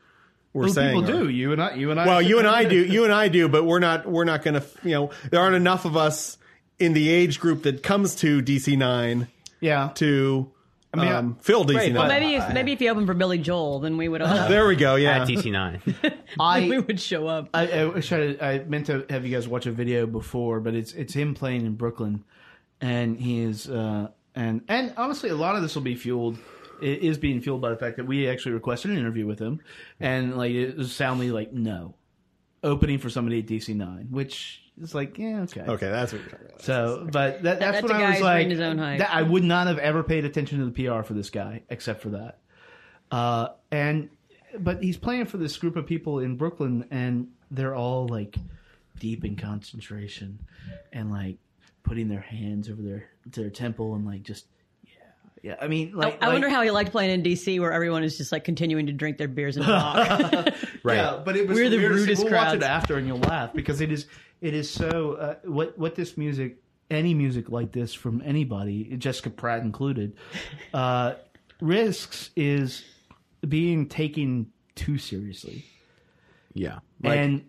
[0.53, 1.01] we're saying.
[1.05, 1.29] people are- do.
[1.29, 1.75] You and I.
[1.75, 2.07] You and I.
[2.07, 2.77] Well, you and I do.
[2.85, 4.07] You and I do, but we're not.
[4.07, 4.67] We're not going to.
[4.83, 6.37] You know, there aren't enough of us
[6.79, 9.29] in the age group that comes to DC Nine
[9.61, 9.91] Yeah.
[9.97, 10.51] to
[10.97, 11.95] mean, um, fill DC Nine.
[11.95, 14.67] Well, maybe if maybe if you open for Billy Joel, then we would all there
[14.67, 14.97] we go.
[14.97, 15.23] Yeah.
[15.23, 16.69] at DC9.
[16.69, 17.49] we would show up.
[17.55, 20.75] I, I, wish I, I meant to have you guys watch a video before, but
[20.75, 22.25] it's it's him playing in Brooklyn,
[22.81, 26.39] and he is uh, and and honestly, a lot of this will be fueled.
[26.83, 29.61] It is being fueled by the fact that we actually requested an interview with him,
[30.01, 31.95] and like it was soundly like no,
[32.63, 36.31] opening for somebody at DC Nine, which is like yeah okay okay, that's what you're
[36.31, 36.63] talking about.
[36.63, 38.47] So, but that, that's that's what a I guy was like.
[38.49, 38.99] his own hype.
[39.01, 42.01] that- I would not have ever paid attention to the PR for this guy except
[42.03, 42.39] for that.
[43.11, 44.09] Uh, and
[44.59, 48.37] but he's playing for this group of people in Brooklyn, and they're all like
[48.99, 50.39] deep in concentration
[50.93, 51.37] and like
[51.83, 54.47] putting their hands over their their temple and like just
[54.85, 54.93] yeah
[55.43, 55.57] yeah.
[55.61, 58.17] I mean, like I wonder like- how he liked playing in DC, where everyone is
[58.17, 60.09] just like continuing to drink their beers and talk.
[60.83, 60.97] right.
[60.97, 63.53] Yeah, but it was We're the weirdest- rudest we'll watch it after, and you'll laugh
[63.53, 64.07] because it is
[64.43, 66.59] it is so uh, what what this music,
[66.91, 70.17] any music like this from anybody, Jessica Pratt included,
[70.75, 71.15] uh,
[71.61, 72.85] risks is
[73.49, 75.65] being taken too seriously.
[76.55, 76.81] Yeah.
[77.03, 77.45] Like, and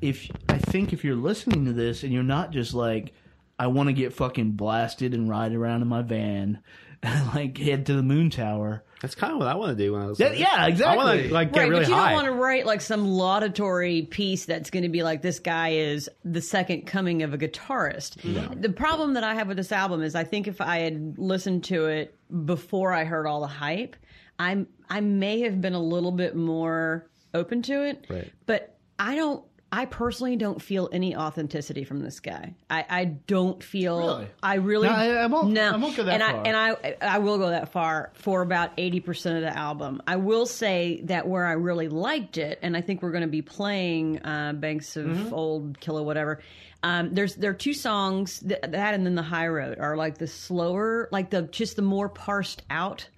[0.00, 3.12] if I think if you're listening to this and you're not just like,
[3.58, 6.62] I want to get fucking blasted and ride around in my van
[7.02, 8.84] and like head to the moon tower.
[9.00, 10.18] That's kind of what I want to do when I was.
[10.18, 11.28] Yeah, like, yeah, I want exactly.
[11.28, 12.04] to like get right, really but you high.
[12.06, 15.70] don't want to write like some laudatory piece that's going to be like this guy
[15.70, 18.16] is the second coming of a guitarist.
[18.60, 21.64] The problem that I have with this album is I think if I had listened
[21.64, 23.96] to it before I heard all the hype,
[24.38, 28.06] I'm I may have been a little bit more open to it.
[28.08, 28.32] Right.
[28.46, 29.44] But I don't.
[29.72, 32.54] I personally don't feel any authenticity from this guy.
[32.70, 33.98] I, I don't feel.
[33.98, 34.28] Really?
[34.42, 34.88] I really.
[34.88, 36.40] No, I- I won't- No, I won't go that and far.
[36.46, 40.00] I and I I will go that far for about eighty percent of the album.
[40.06, 43.28] I will say that where I really liked it, and I think we're going to
[43.28, 45.34] be playing uh, Banks of Mm-hmm.
[45.34, 46.40] Old Killer whatever.
[46.82, 50.18] Um, there's there are two songs th- that and then the High Road are like
[50.18, 53.08] the slower, like the just the more parsed out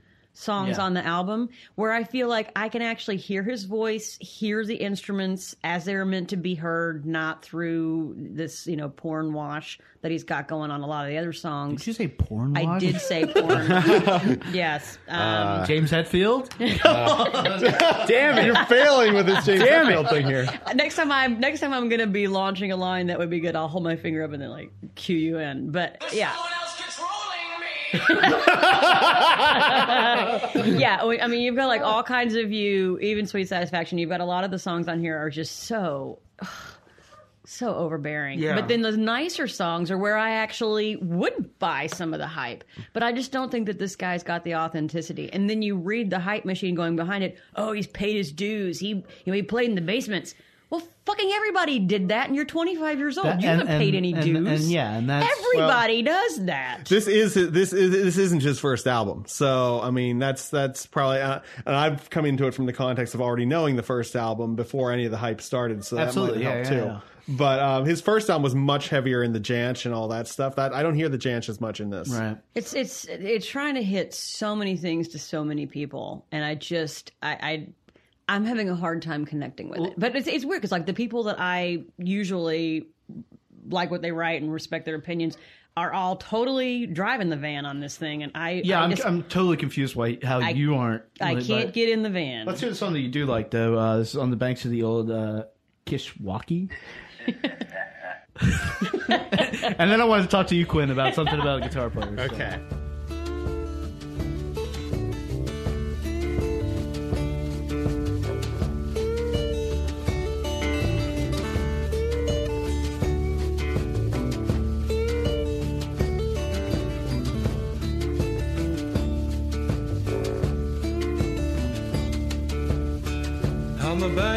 [0.41, 0.85] songs Yeah.
[0.85, 4.77] on the album where I feel like I can actually hear his voice, hear the
[4.77, 10.13] instruments as they're meant to be heard, not through this, you know, porn wash that
[10.13, 11.81] he's got going on a lot of the other songs.
[11.81, 12.57] Did you say porn?
[12.57, 14.41] I did say porn.
[14.53, 14.97] yes.
[15.09, 16.49] Um, James Hetfield.
[18.07, 18.47] Damn it!
[18.47, 19.93] You're failing with this James Damn it.
[19.97, 20.47] Hetfield thing here.
[20.75, 23.57] next time I'm next time I'm gonna be launching a line that would be good.
[23.57, 25.71] I'll hold my finger up and then like cue you in.
[25.73, 26.33] But yeah,
[30.79, 30.99] yeah.
[31.03, 32.99] I mean, you've got like all kinds of you.
[32.99, 33.99] Even Sweet Satisfaction.
[33.99, 36.19] You've got a lot of the songs on here are just so.
[37.51, 38.41] So overbearing.
[38.41, 38.55] Yeah.
[38.55, 42.63] But then the nicer songs are where I actually would buy some of the hype.
[42.93, 45.33] But I just don't think that this guy's got the authenticity.
[45.33, 47.39] And then you read the hype machine going behind it.
[47.57, 48.79] Oh, he's paid his dues.
[48.79, 50.35] He you know he played in the basements.
[50.71, 53.27] Well, fucking everybody did that, and you're 25 years old.
[53.27, 54.63] That- you and- haven't paid and- any and- dues.
[54.65, 56.85] and yeah, and that's- everybody does that.
[56.87, 61.21] This is this is this isn't his first album, so I mean that's that's probably
[61.21, 64.57] uh, and I've come into it from the context of already knowing the first album
[64.57, 66.85] before any of the hype started, so that Absolutely, might yeah, help yeah, too.
[66.87, 67.01] yeah.
[67.31, 70.57] But um, his first album was much heavier in the Jansch and all that stuff.
[70.57, 72.09] That I don't hear the Jansch as much in this.
[72.09, 72.39] Right.
[72.55, 76.55] It's it's it's trying to hit so many things to so many people, and I
[76.55, 77.31] just I.
[77.33, 77.67] I
[78.29, 80.93] I'm having a hard time connecting with it, but it's it's weird because like the
[80.95, 82.89] people that I usually
[83.69, 85.37] like what they write and respect their opinions
[85.77, 89.07] are all totally driving the van on this thing, and I Yeah, I I'm, just-
[89.07, 91.05] I'm totally confused why how I- you aren't.
[91.21, 92.47] I but- can't get in the van.
[92.47, 93.79] Let's hear the song that you do like though.
[93.79, 95.45] Uh, this is on the banks of the old uh,
[95.87, 96.71] Kishwaukee.
[99.09, 102.31] and then I wanted to talk to you, Quinn, about something about guitar players.
[102.33, 102.55] Okay.
[102.55, 102.88] On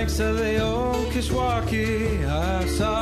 [0.02, 3.01] banks of the old Kishwaukee, I saw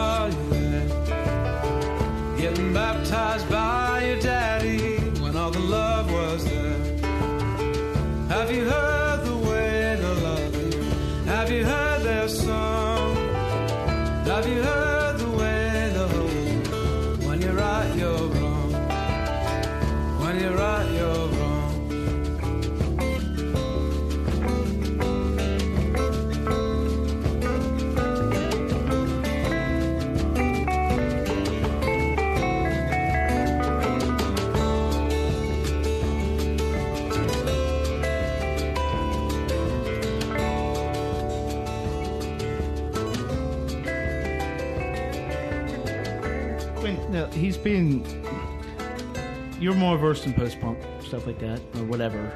[47.62, 49.62] Quinn, no, he's been.
[49.62, 52.32] You're more versed in post punk stuff like that, or whatever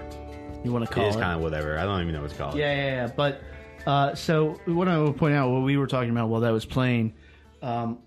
[0.63, 1.19] you want to call is it.
[1.19, 1.77] kind of whatever.
[1.77, 2.55] I don't even know what it's called.
[2.55, 3.11] Yeah, yeah, yeah.
[3.15, 3.41] But
[3.85, 6.65] uh, so what I will point out, what we were talking about while that was
[6.65, 7.13] playing,
[7.61, 7.99] um,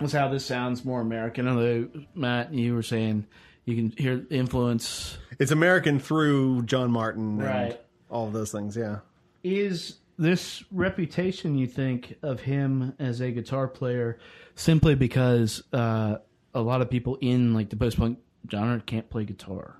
[0.00, 1.48] was how this sounds more American.
[1.48, 3.26] Although Matt, you were saying
[3.64, 5.18] you can hear the influence.
[5.38, 7.80] It's American through John Martyn, and Right.
[8.10, 8.98] All of those things, yeah.
[9.42, 14.18] Is this reputation you think of him as a guitar player
[14.54, 16.16] simply because uh,
[16.54, 18.18] a lot of people in like the post punk
[18.50, 19.76] genre can't play guitar?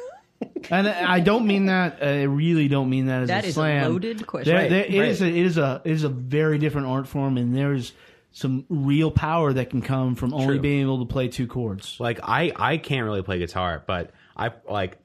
[0.70, 1.98] and I I don't mean that.
[2.02, 3.92] I really don't mean that as That a is a slam.
[3.92, 4.52] loaded question.
[4.52, 5.08] There- Right, there- it right.
[5.08, 7.92] is a, it is a it is a very different art form, and there's
[8.30, 10.60] some real power that can come from only True.
[10.60, 11.96] being able to play two chords.
[11.98, 14.98] Like I, I can't really play guitar, but I like,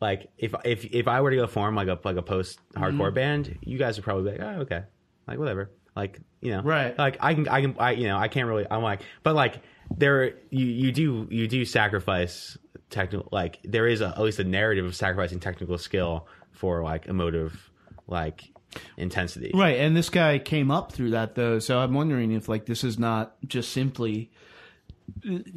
[0.00, 3.06] like if if if I were to go form like a like a post hardcore
[3.08, 3.14] Mm-hmm.
[3.14, 4.82] band, you guys would probably be like, oh okay,
[5.26, 6.96] like whatever, like you know, Right.
[6.98, 9.60] Like I can I can I you know I can't really I'm like, but like
[9.96, 12.56] there you you do you do sacrifice
[12.90, 17.06] technical like there is a, at least a narrative of sacrificing technical skill for like
[17.06, 17.70] emotive
[18.06, 18.50] like
[18.96, 19.50] intensity.
[19.54, 22.84] Right, and this guy came up through that though, so I'm wondering if like this
[22.84, 24.30] is not just simply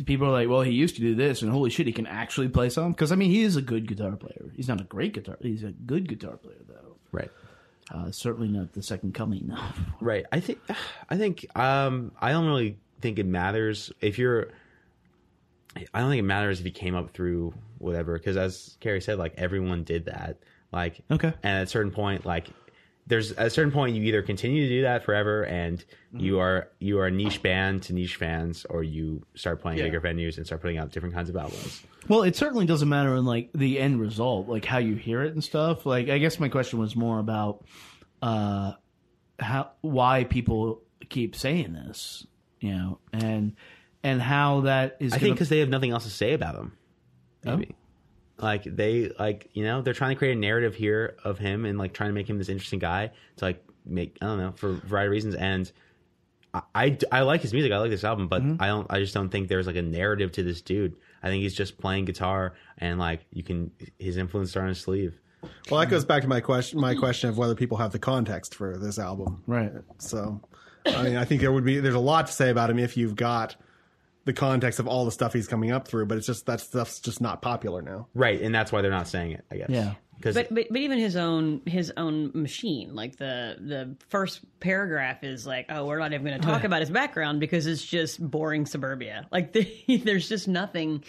[0.06, 2.50] people are like, well, he used to do this, and holy shit, he can actually
[2.50, 2.92] play some.
[2.92, 4.52] Because I mean, he is a good guitar player.
[4.56, 5.38] He's not a great guitar.
[5.42, 6.98] He's a good guitar player though.
[7.12, 7.32] Right.
[7.94, 9.48] Uh, certainly not the second coming.
[9.48, 9.58] No.
[10.02, 10.26] Right.
[10.32, 10.60] I think
[11.10, 14.50] I think um I don't really think it matters if you're
[15.94, 19.18] I don't think it matters if you came up through whatever because as Carrie said
[19.18, 20.38] like everyone did that
[20.72, 21.34] like Okay.
[21.44, 22.48] and at a certain point like
[23.08, 25.84] there's at a certain point you either continue to do that forever and
[26.16, 29.86] you are you are a niche band to niche fans or you start playing Yeah.
[29.86, 31.84] bigger venues and start putting out different kinds of albums.
[32.08, 35.34] Well, it certainly doesn't matter in like the end result, like how you hear it
[35.34, 35.86] and stuff.
[35.86, 37.66] Like, I guess my question was more about
[38.22, 38.74] uh,
[39.40, 42.26] how why people keep saying this,
[42.62, 43.56] you know, and
[44.04, 45.12] and how that is.
[45.12, 46.78] I gonna- think because they have nothing else to say about them.
[47.44, 47.76] Maybe.
[48.38, 51.78] Like they like you know they're trying to create a narrative here of him and
[51.78, 54.72] like trying to make him this interesting guy to like make I don't know for
[54.72, 55.72] a variety of reasons and.
[56.56, 57.72] I, I, I like his music.
[57.72, 58.62] I like this album, but mm-hmm.
[58.62, 58.86] I don't.
[58.88, 60.96] I just don't think there's like a narrative to this dude.
[61.24, 64.80] I think he's just playing guitar and like you can his influence are on his
[64.80, 65.20] sleeve.
[65.70, 66.80] Well, that goes back to my question.
[66.80, 69.44] My question of whether people have the context for this album.
[69.48, 69.72] Right.
[69.98, 70.42] So,
[70.86, 72.98] I mean, I think there would be there's a lot to say about him if
[72.98, 73.56] you've got
[74.26, 76.06] the context of all the stuff he's coming up through.
[76.06, 78.08] But it's just that stuff's just not popular now.
[78.14, 79.46] Right, and that's why they're not saying it.
[79.52, 79.70] I guess.
[79.70, 79.94] Yeah.
[80.16, 85.24] Because But, but but even his own his own machine, like the the first paragraph
[85.24, 87.84] is like, oh, we're not even going to talk oh, about his background because it's
[87.84, 89.28] just boring suburbia.
[89.32, 89.68] Like the,
[90.04, 91.04] there's just nothing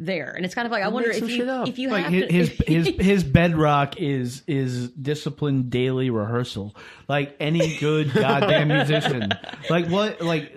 [0.00, 2.56] there, and it's kind of like I wonder if you if you like have his
[2.56, 6.74] to, his, his his bedrock is is disciplined daily rehearsal
[7.06, 9.30] like any good goddamn musician
[9.70, 10.54] like what like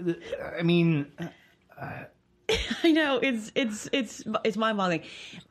[0.58, 1.08] i mean
[2.84, 5.04] I know it's it's it's it's mind boggling,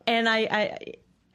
[0.07, 0.78] and I, I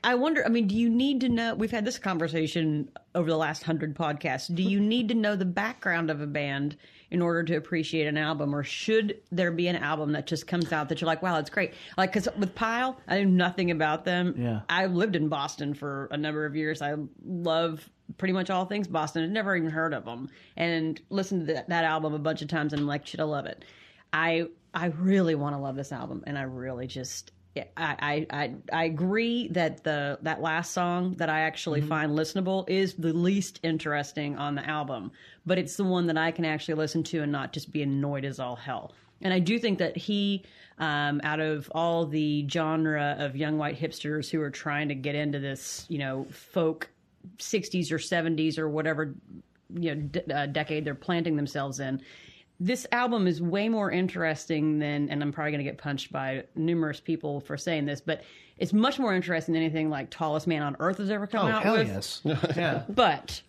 [0.04, 0.45] I wonder.
[0.45, 1.56] I mean, do you need to know?
[1.56, 4.54] We've had this conversation over the last hundred podcasts.
[4.54, 6.78] Do you need to know the background of a band
[7.10, 10.72] in order to appreciate an album, or should there be an album that just comes
[10.72, 11.74] out that you're like, wow, it's great?
[11.98, 14.36] Like, because with Pile, I knew nothing about them.
[14.38, 14.62] Yeah.
[14.70, 16.82] I lived in Boston for a number of years.
[16.82, 16.95] I
[17.26, 19.24] love pretty much all things Boston.
[19.24, 22.50] I'd never even heard of them, and listened to that, that album a bunch of
[22.50, 23.66] times, and I'm like, should I love it?
[24.14, 27.32] I I really want to love this album, and I really just
[27.75, 32.93] I I I, agree that the that last song that I actually find listenable is
[32.93, 35.11] the least interesting on the album,
[35.47, 38.23] but it's the one that I can actually listen to and not just be annoyed
[38.23, 38.93] as all hell.
[39.23, 40.43] And I do think that he,
[40.78, 45.15] um, out of all the genre of young white hipsters who are trying to get
[45.15, 46.88] into this, you know, folk
[47.39, 49.15] 60s or 70s or whatever
[49.73, 52.01] you know d- uh, decade they're planting themselves in
[52.60, 56.43] this album is way more interesting than and i'm probably going to get punched by
[56.55, 58.24] numerous people for saying this but
[58.58, 61.51] it's much more interesting than anything like tallest man on earth has ever come oh
[61.51, 61.88] out hell with.
[61.88, 62.22] yes.
[62.58, 62.84] Yeah.
[62.89, 63.41] But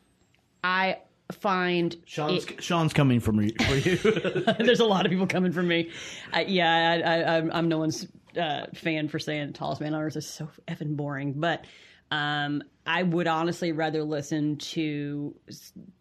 [0.62, 0.98] i
[1.32, 3.96] find sean's, it- sean's coming from you, for you.
[4.58, 5.90] There's a lot of people coming from me.
[6.32, 8.06] I, yeah I, I, I'm, I'm no one's
[8.38, 11.64] uh, fan for saying tallest man on earth is so effing boring but
[12.10, 15.34] um, I would honestly rather listen to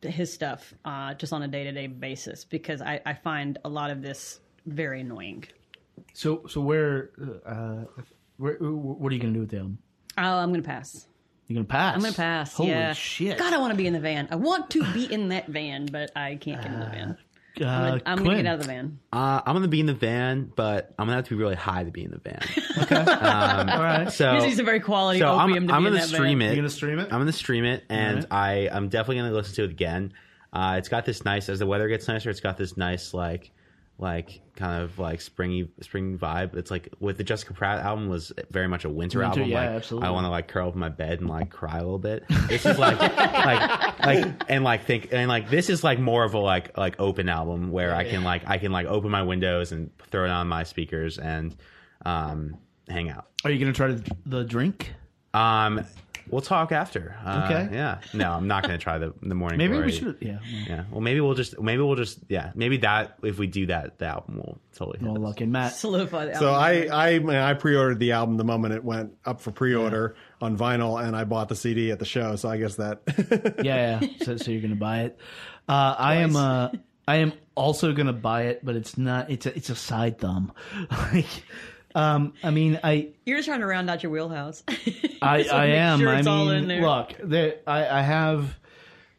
[0.01, 3.69] his stuff uh, just on a day to day basis because I, I find a
[3.69, 5.43] lot of this very annoying.
[6.13, 7.11] so so where
[7.45, 7.83] uh
[8.37, 9.77] where what are you gonna do with the album
[10.17, 11.07] Oh, I'm gonna pass.
[11.47, 12.53] You're gonna pass I'm gonna pass.
[12.53, 12.93] holy yeah.
[12.93, 14.27] shit God, I want to be in the van.
[14.31, 17.17] I want to be in that van, but I can't get in the van.
[17.61, 18.99] Uh, I'm gonna, I'm gonna get out of the van.
[19.13, 21.83] uh, I'm gonna be in the van, but I'm gonna have to be really high
[21.83, 22.41] to be in the van.
[23.69, 26.01] all right So This is a very quality so I'm, to I'm be in gonna
[26.01, 26.49] stream van.
[26.49, 26.51] it.
[26.51, 28.31] you gonna stream it I'm gonna stream it, and Alright.
[28.31, 30.13] I I'm definitely gonna listen to it again.
[30.53, 32.29] Uh, it's got this nice as the weather gets nicer.
[32.29, 33.51] It's got this nice like
[33.99, 36.55] like kind of like springy spring vibe.
[36.55, 39.49] It's like with the Jessica Pratt album was very much a winter, Winter, album.
[39.49, 40.07] yeah, like, absolutely.
[40.07, 42.23] I want to like curl up in my bed and like cry a little bit.
[42.47, 46.33] This is like like like and like think and like this is like more of
[46.35, 49.71] a like like open album where I can like I can like open my windows
[49.71, 51.55] and throw it on my speakers and
[52.05, 53.25] um hang out.
[53.43, 54.93] are you gonna try the, the drink
[55.33, 55.83] Um,
[56.31, 57.15] we'll talk after.
[57.25, 57.69] Uh, Okay.
[57.75, 57.99] Yeah.
[58.13, 59.57] No, I'm not going to try the the morning.
[59.57, 60.83] maybe we should yeah well, Yeah.
[60.91, 64.05] Well, maybe we'll just maybe we'll just yeah maybe that if we do that the
[64.05, 64.99] album will totally.
[64.99, 65.23] hit well us.
[65.23, 66.91] lucky matt Solidify the So album.
[66.91, 71.03] I I, I pre-ordered the album the moment it went up for pre-order on vinyl,
[71.03, 72.35] and I bought the CD at the show.
[72.35, 73.01] So I guess that
[73.63, 74.07] yeah, yeah.
[74.23, 75.17] So, so you're gonna buy it.
[75.67, 76.35] Uh, I am.
[76.35, 76.69] Uh,
[77.07, 79.29] I am also gonna buy it, but it's not.
[79.31, 79.55] It's a.
[79.55, 80.51] It's a side thumb.
[80.91, 81.25] like,
[81.97, 83.09] um, I mean, I.
[83.25, 84.63] You're just trying to round out your wheelhouse.
[85.21, 85.99] I, I am.
[85.99, 88.55] sure I it's all in mean, look, there, I, I have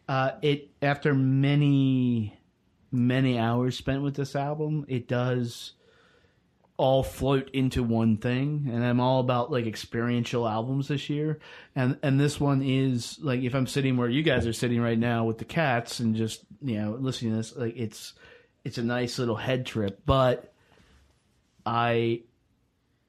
[0.08, 2.38] uh, it after many,
[2.92, 4.84] many hours spent with this album.
[4.86, 5.72] It does
[6.76, 11.40] all float into one thing, and I'm all about like experiential albums this year.
[11.74, 14.98] And and this one is like if I'm sitting where you guys are sitting right
[14.98, 18.12] now with the cats and just you know listening to this, like it's
[18.64, 20.52] it's a nice little head trip, but.
[21.66, 22.22] I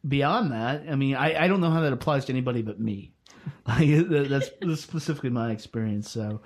[0.07, 3.13] beyond that, I mean, I, I don't know how that applies to anybody but me.
[3.65, 6.09] That's, that's specifically my experience.
[6.09, 6.41] So,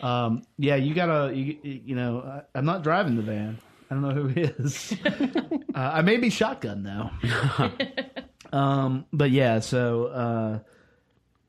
[0.00, 3.58] um, yeah, you gotta, you, you know, I- I'm not driving the van.
[3.90, 4.94] I don't know who is.
[5.74, 7.10] uh, I may be shotgun though.
[8.56, 10.58] um, but yeah, so uh,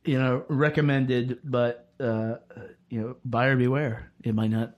[0.06, 2.36] you know, recommended, but uh,
[2.90, 4.12] you know, buyer beware.
[4.24, 4.76] It might not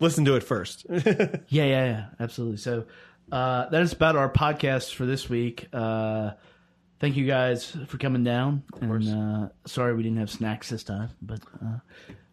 [0.00, 0.86] listen to it first.
[0.90, 1.04] yeah,
[1.48, 2.58] yeah, yeah, absolutely.
[2.58, 2.84] So
[3.32, 5.66] uh, that is about our podcast for this week.
[5.72, 6.32] Uh,
[7.00, 8.62] thank you guys for coming down.
[8.80, 11.78] and uh, sorry we didn't have snacks this time, but uh,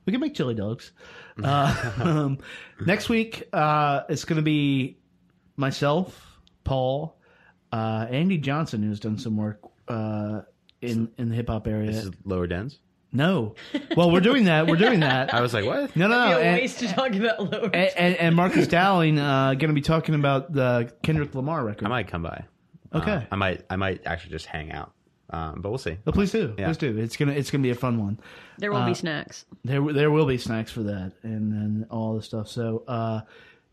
[0.06, 0.91] we can make chili dogs.
[1.41, 2.38] Uh, um,
[2.86, 4.97] next week uh, it's going to be
[5.56, 7.18] myself, Paul,
[7.72, 9.62] uh, Andy Johnson, who's done some work.
[9.88, 10.41] Uh,
[10.82, 11.91] in in the hip hop area.
[11.91, 12.80] This is Lower Dens.
[13.12, 13.55] No,
[13.95, 14.68] well, we're doing that.
[14.68, 15.34] We're doing that.
[15.34, 15.95] I was like, what?
[15.95, 16.26] No, no, no.
[16.38, 17.70] Be a And, waste to talk about lower.
[17.74, 21.86] and, and, and Marcus Dowling uh, going to be talking about the Kendrick Lamar record.
[21.86, 22.45] I might come by.
[22.93, 23.12] Okay.
[23.14, 23.66] Uh, I might.
[23.70, 24.91] I might actually just hang out.
[25.32, 25.97] Um, but we'll see.
[26.07, 26.55] Oh, please do.
[26.57, 26.66] Yeah.
[26.66, 26.97] Please do.
[26.97, 28.20] It's gonna it's gonna be a fun one.
[28.57, 29.45] there will uh, be snacks.
[29.64, 32.47] There there will be snacks for that and then all the stuff.
[32.47, 33.22] So uh,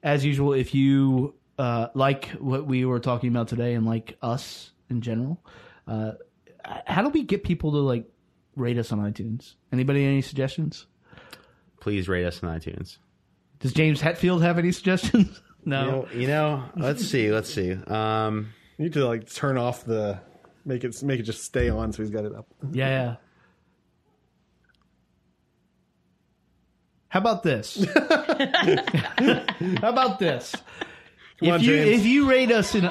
[0.03, 4.71] as usual, if you uh, like what we were talking about today and like us
[4.91, 5.41] in general,
[5.89, 6.13] uh,
[6.85, 8.05] how do we get people to like
[8.57, 9.55] rate us on iTunes?
[9.73, 10.87] Anybody any suggestions?
[11.81, 12.99] Please rate us on iTunes.
[13.61, 15.41] Does James Hetfield have any suggestions?
[15.65, 15.85] no.
[15.85, 17.31] You know, you know, let's see.
[17.31, 17.73] Let's see.
[17.73, 18.49] Um,
[18.79, 20.19] You need to like turn off the
[20.65, 22.47] make it make it just stay on so he's got it up.
[22.73, 23.17] Yeah, yeah.
[27.09, 27.87] How about this?
[27.95, 30.55] How about this?
[31.41, 32.01] if on, you James.
[32.01, 32.91] if you rate us in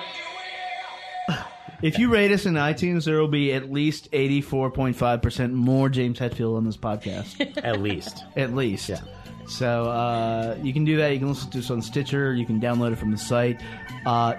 [1.81, 5.21] if you rate us in iTunes, there will be at least eighty four point five
[5.21, 7.57] percent more James Hetfield on this podcast.
[7.63, 8.23] at least.
[8.35, 8.89] at least.
[8.89, 9.01] Yeah.
[9.47, 11.09] So uh, you can do that.
[11.13, 12.33] You can listen to us on Stitcher.
[12.33, 13.61] You can download it from the site.
[14.05, 14.35] Uh,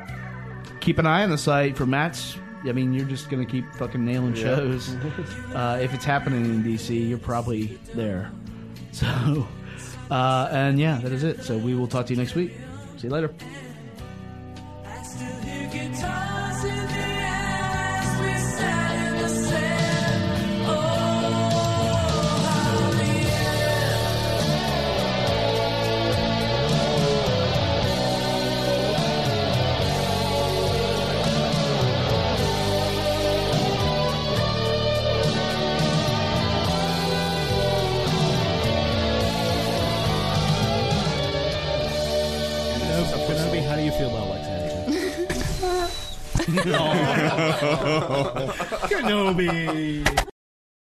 [0.80, 2.36] keep an eye on the site for Matt's.
[2.64, 4.94] I mean, you're just gonna keep fucking nailing shows.
[5.54, 8.30] uh, if it's happening in DC, you're probably there.
[8.92, 9.46] So,
[10.10, 11.42] uh, and yeah, that is it.
[11.42, 12.52] So we will talk to you next week.
[12.96, 13.30] See you later.
[48.88, 50.26] Kenobi.